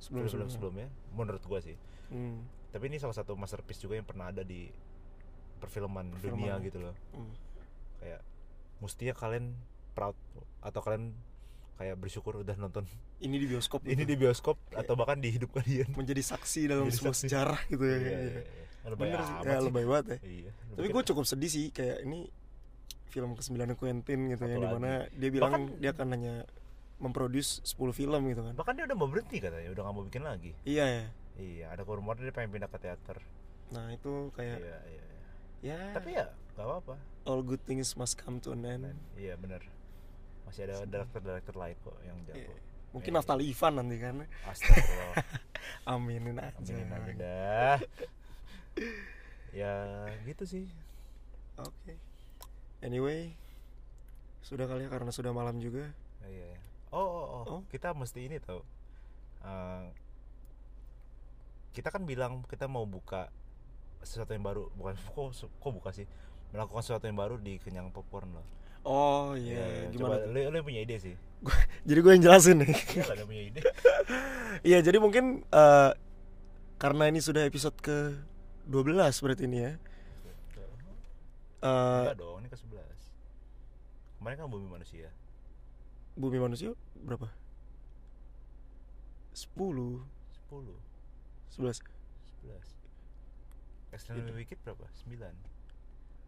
film 0.00 0.26
film 0.26 0.48
sebelumnya 0.48 0.88
menurut 1.10 1.42
gua 1.42 1.60
sih 1.60 1.76
Hmm. 2.08 2.42
tapi 2.68 2.86
ini 2.86 2.96
salah 2.96 3.12
satu 3.12 3.34
masterpiece 3.34 3.78
juga 3.78 3.94
yang 3.94 4.02
pernah 4.02 4.28
ada 4.28 4.42
di 4.42 4.66
perfilman, 5.56 6.10
Perfilman. 6.10 6.34
dunia 6.34 6.54
gitu 6.60 6.78
loh 6.80 6.94
Hmm. 7.10 7.30
kayak 7.98 8.20
mestinya 8.78 9.12
kalian 9.12 9.54
proud 9.92 10.16
atau 10.58 10.80
kalian 10.80 11.12
kayak 11.76 11.96
bersyukur 11.96 12.36
udah 12.36 12.56
nonton 12.56 12.84
Ini 13.18 13.36
di 13.36 13.46
bioskop 13.46 13.84
ini 13.86 14.02
gitu. 14.02 14.10
di 14.10 14.16
bioskop 14.18 14.56
atau 14.70 14.94
bahkan 14.94 15.16
di 15.16 15.30
hidup 15.30 15.52
kalian 15.52 15.92
menjadi 15.92 16.22
saksi 16.26 16.66
dalam 16.66 16.84
Menjadi 16.84 16.98
sebuah 16.98 17.14
saksi. 17.14 17.24
sejarah 17.26 17.60
gitu 17.68 17.84
ya. 17.84 17.94
Iya, 17.94 18.00
iya, 18.00 18.18
iya. 18.18 18.42
Lebay 18.82 18.96
Bener 19.06 19.20
sih, 19.20 19.34
ya, 19.44 19.58
lebay 19.60 19.84
banget 19.84 20.06
ya. 20.06 20.18
Iya, 20.24 20.50
Tapi 20.72 20.86
gue 20.88 21.02
cukup 21.04 21.24
sedih 21.26 21.46
sih 21.46 21.64
kayak 21.68 22.00
ini 22.02 22.20
film 23.10 23.34
ke-9 23.34 23.52
Quentin 23.74 24.20
gitu 24.28 24.42
ya 24.42 24.54
Satu 24.54 24.62
di 24.62 24.68
mana 24.70 24.90
lagi. 25.02 25.18
dia 25.18 25.30
bilang 25.30 25.52
Bahkan- 25.52 25.76
dia 25.76 25.90
akan 25.90 26.08
hanya 26.10 26.34
memproduce 26.96 27.64
10 27.64 27.90
film 27.90 28.22
gitu 28.26 28.40
kan. 28.40 28.54
Bahkan 28.54 28.72
dia 28.72 28.84
udah 28.86 28.96
mau 28.96 29.08
berhenti 29.08 29.36
katanya 29.36 29.68
udah 29.68 29.82
nggak 29.82 29.96
mau 29.96 30.04
bikin 30.04 30.22
lagi. 30.22 30.52
Iya 30.62 30.84
ya. 30.86 31.04
Iya 31.36 31.66
ada 31.70 31.82
rumor 31.82 32.14
dia 32.14 32.30
pengen 32.30 32.52
pindah 32.52 32.68
ke 32.68 32.78
teater. 32.78 33.18
Nah 33.70 33.88
itu 33.88 34.28
kayak 34.32 34.58
iya 34.58 34.78
iya 34.84 35.02
iya. 35.02 35.22
ya. 35.64 35.80
Tapi 35.92 36.08
ya 36.12 36.26
nggak 36.54 36.66
apa-apa. 36.66 36.94
All 37.22 37.40
good 37.40 37.60
things 37.62 37.92
must 37.94 38.14
come 38.14 38.36
to 38.38 38.52
an 38.52 38.62
end. 38.62 38.84
Iya 39.14 39.34
bener. 39.34 39.64
Masih 40.44 40.66
ada 40.66 40.84
director-director 40.84 41.54
lain 41.54 41.76
kok 41.78 41.96
yang 42.02 42.18
jago. 42.24 42.36
Iya. 42.36 42.52
mungkin 42.90 43.10
Iya. 43.10 43.16
Naftali 43.16 43.44
Ivan 43.46 43.72
nanti 43.76 43.96
kan. 43.96 44.16
Astagfirullah. 44.44 45.14
Aminin 45.94 46.36
aja. 46.36 46.58
Aminin 46.58 46.90
aja 46.90 47.78
ya 49.52 49.72
gitu 50.26 50.44
sih. 50.44 50.66
Oke 51.56 52.09
anyway 52.80 53.32
sudah 54.40 54.64
kali 54.64 54.88
ya 54.88 54.90
karena 54.90 55.12
sudah 55.12 55.30
malam 55.36 55.60
juga. 55.60 55.92
Iya 56.24 56.56
iya. 56.56 56.60
oh 56.90 57.04
oh 57.04 57.26
oh, 57.28 57.42
Oh. 57.44 57.60
kita 57.68 57.92
mesti 57.92 58.24
ini 58.24 58.40
tau. 58.40 58.64
Eh, 59.44 59.86
kita 61.76 61.92
kan 61.92 62.02
bilang 62.08 62.42
kita 62.48 62.66
mau 62.66 62.88
buka 62.88 63.28
sesuatu 64.00 64.32
yang 64.32 64.44
baru. 64.44 64.72
Bukan 64.74 64.96
kok 65.14 65.28
kok 65.44 65.72
buka 65.76 65.90
sih? 65.92 66.08
Melakukan 66.50 66.82
sesuatu 66.82 67.04
yang 67.06 67.20
baru 67.20 67.36
di 67.36 67.60
kenyang 67.60 67.92
popcorn 67.92 68.32
loh. 68.32 68.46
Oh 68.80 69.36
Iya, 69.36 69.60
iya 69.60 69.64
iya. 69.84 69.88
gimana 69.92 70.24
Coba, 70.24 70.32
lu 70.32 70.56
yang 70.56 70.64
punya 70.64 70.80
ide 70.80 70.96
sih. 70.96 71.14
Jadi 71.88 71.98
gue 72.00 72.12
yang 72.16 72.24
jelasin 72.24 72.56
nih. 72.64 72.72
Iya 72.96 73.24
punya 73.28 73.42
ide. 73.44 73.60
Iya 74.60 74.78
jadi 74.82 74.98
mungkin 75.00 75.44
eh, 75.46 75.90
karena 76.76 77.04
ini 77.08 77.20
sudah 77.22 77.44
episode 77.46 77.76
ke 77.80 78.12
12 78.66 78.98
berarti 78.98 79.44
ini 79.46 79.58
ya. 79.62 79.72
Eh, 81.60 81.68
Enggak 81.68 82.16
dong, 82.16 82.40
ini 82.40 82.48
ke 82.48 82.56
11 82.56 82.69
Kemarin 84.20 84.36
kan 84.36 84.46
bumi 84.46 84.68
manusia. 84.68 85.08
Bumi 86.12 86.36
manusia 86.36 86.76
berapa? 86.94 87.24
10 89.32 89.56
10 89.56 90.04
11 90.52 90.76
11 91.56 91.80
External 93.90 94.28
Wicked 94.30 94.58
berapa? 94.60 94.84
9 95.08 95.32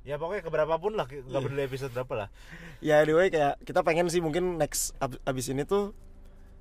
Ya 0.02 0.16
pokoknya 0.16 0.42
keberapa 0.42 0.74
pun 0.76 0.96
lah, 0.96 1.04
gak 1.04 1.22
Iya. 1.22 1.38
peduli 1.38 1.62
episode 1.62 1.92
berapa 1.92 2.14
lah. 2.16 2.28
Ya 2.82 2.98
anyway 2.98 3.28
kayak 3.28 3.60
kita 3.62 3.84
pengen 3.84 4.08
sih 4.08 4.18
mungkin 4.18 4.56
next 4.56 4.96
ab- 4.98 5.20
abis 5.22 5.46
ini 5.46 5.62
tuh 5.62 5.92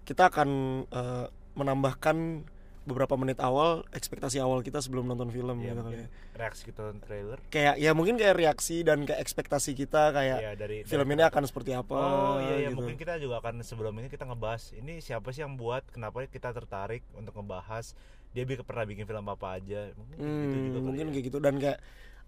kita 0.03 0.27
akan 0.27 0.49
eh, 0.85 1.25
menambahkan 1.55 2.43
beberapa 2.81 3.13
menit 3.13 3.37
awal 3.37 3.85
ekspektasi 3.93 4.41
awal 4.41 4.65
kita 4.65 4.81
sebelum 4.81 5.05
nonton 5.05 5.29
film 5.29 5.61
ya, 5.61 5.71
gitu 5.71 5.81
kali 5.85 6.01
ya. 6.01 6.07
reaksi 6.33 6.61
kita 6.65 6.79
nonton 6.81 7.01
trailer 7.01 7.37
Kayak 7.47 7.77
ya 7.77 7.91
mungkin 7.93 8.17
kayak 8.17 8.35
reaksi 8.35 8.81
dan 8.81 9.05
kayak 9.05 9.21
ekspektasi 9.21 9.77
kita 9.77 10.09
kayak 10.09 10.37
ya 10.41 10.51
dari 10.57 10.81
film 10.81 11.05
dari- 11.05 11.13
ini 11.15 11.23
akan 11.23 11.43
seperti 11.45 11.71
apa 11.71 11.93
Oh 11.93 12.41
iya 12.41 12.55
iya 12.57 12.69
gitu. 12.69 12.81
mungkin 12.81 12.97
kita 12.97 13.21
juga 13.21 13.37
akan 13.37 13.61
sebelum 13.61 13.93
ini 13.97 14.09
kita 14.09 14.25
ngebahas 14.25 14.73
ini 14.73 14.97
siapa 14.97 15.29
sih 15.29 15.45
yang 15.45 15.53
buat 15.55 15.85
kenapa 15.87 16.25
kita 16.25 16.49
tertarik 16.51 17.05
untuk 17.13 17.37
ngebahas 17.37 17.93
dia 18.31 18.43
pernah 18.47 18.87
bikin 18.87 19.05
film 19.05 19.27
apa 19.27 19.59
aja 19.59 19.93
mungkin 19.93 20.17
gitu 20.17 20.55
Hmm, 20.55 20.65
juga 20.65 20.79
kali 20.79 20.87
mungkin 20.87 21.05
ya. 21.05 21.11
kayak 21.13 21.25
gitu 21.27 21.37
dan 21.37 21.55
kayak 21.57 21.79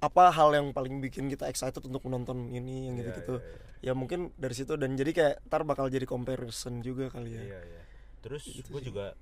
apa 0.04 0.24
hal 0.30 0.50
yang 0.52 0.68
paling 0.70 1.00
bikin 1.00 1.32
kita 1.32 1.48
excited 1.48 1.80
untuk 1.80 2.04
menonton 2.04 2.52
ini 2.52 2.92
yang 2.92 3.00
Iya, 3.00 3.08
gitu-gitu 3.08 3.36
iya, 3.82 3.90
ya 3.90 3.94
mungkin 3.96 4.36
dari 4.36 4.52
situ 4.52 4.76
dan 4.76 4.94
jadi 4.94 5.12
kayak 5.12 5.36
ntar 5.48 5.64
bakal 5.64 5.88
jadi 5.88 6.04
comparison 6.04 6.84
juga 6.84 7.08
kali 7.08 7.34
iya, 7.34 7.40
ya 7.40 7.46
iya, 7.56 7.60
iya. 7.64 7.82
terus 8.20 8.44
Gitu 8.44 8.68
gue 8.68 8.84
juga 8.84 9.16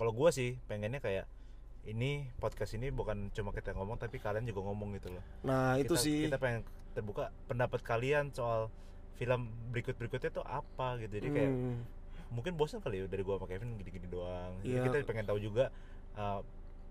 kalau 0.00 0.16
gue 0.16 0.30
sih 0.32 0.56
pengennya 0.64 0.96
kayak 1.04 1.28
ini 1.84 2.24
podcast 2.40 2.72
ini 2.72 2.88
bukan 2.88 3.28
cuma 3.36 3.52
kita 3.52 3.76
ngomong 3.76 4.00
tapi 4.00 4.16
kalian 4.16 4.48
juga 4.48 4.64
ngomong 4.64 4.96
gitu 4.96 5.12
loh. 5.12 5.24
Nah 5.44 5.76
itu 5.76 5.92
kita, 5.92 6.00
sih. 6.00 6.18
kita 6.24 6.40
pengen 6.40 6.64
terbuka 6.96 7.28
pendapat 7.44 7.84
kalian 7.84 8.32
soal 8.32 8.72
film 9.20 9.52
berikut 9.68 10.00
berikutnya 10.00 10.32
tuh 10.32 10.44
apa 10.48 10.96
gitu. 11.04 11.20
Jadi 11.20 11.28
kayak 11.28 11.52
Hmm, 11.52 11.84
mungkin 12.32 12.56
bosan 12.56 12.80
kali 12.80 13.04
ya 13.04 13.12
dari 13.12 13.20
gua 13.20 13.36
sama 13.36 13.44
Kevin 13.52 13.76
gini-gini 13.76 14.08
doang. 14.08 14.56
Jadi 14.64 14.72
Iya. 14.72 14.88
kita 14.88 14.96
pengen 15.04 15.28
tahu 15.28 15.36
juga 15.36 15.68
uh, 16.16 16.40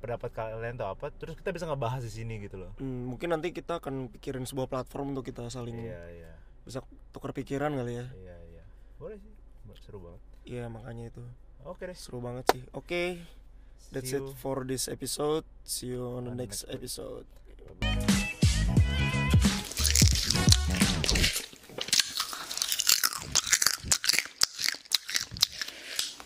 pendapat 0.05 0.29
kalian 0.29 0.77
tuh 0.77 0.87
apa 0.93 1.09
terus 1.09 1.33
kita 1.33 1.49
bisa 1.49 1.65
ngebahas 1.65 2.05
di 2.05 2.13
sini 2.13 2.37
gitu 2.45 2.61
loh. 2.61 2.77
Hmm, 2.77 3.09
mungkin 3.09 3.33
nanti 3.33 3.49
kita 3.49 3.81
akan 3.81 4.13
pikirin 4.13 4.45
sebuah 4.45 4.69
platform 4.69 5.17
untuk 5.17 5.25
kita 5.25 5.49
saling 5.49 5.81
iya 5.81 6.01
iya. 6.13 6.33
bisa 6.61 6.85
tukar 7.09 7.33
pikiran 7.33 7.73
kali 7.73 8.05
ya. 8.05 8.05
Iya 8.13 8.37
iya. 8.53 8.63
Boleh 9.01 9.17
sih. 9.17 9.33
Seru 9.81 9.97
banget. 9.97 10.21
Iya 10.45 10.65
makanya 10.69 11.09
itu 11.09 11.21
Oke 11.65 11.89
deh. 11.89 11.97
Seru 11.97 12.23
banget 12.23 12.45
sih. 12.53 12.61
Oke. 12.71 12.85
Okay. 12.85 13.09
That's 13.89 14.13
it 14.13 14.21
for 14.37 14.61
this 14.69 14.85
episode. 14.85 15.49
See 15.65 15.97
you 15.97 16.05
on 16.13 16.29
the 16.29 16.35
next 16.37 16.69
episode. 16.69 17.25
Bye. 17.81 19.08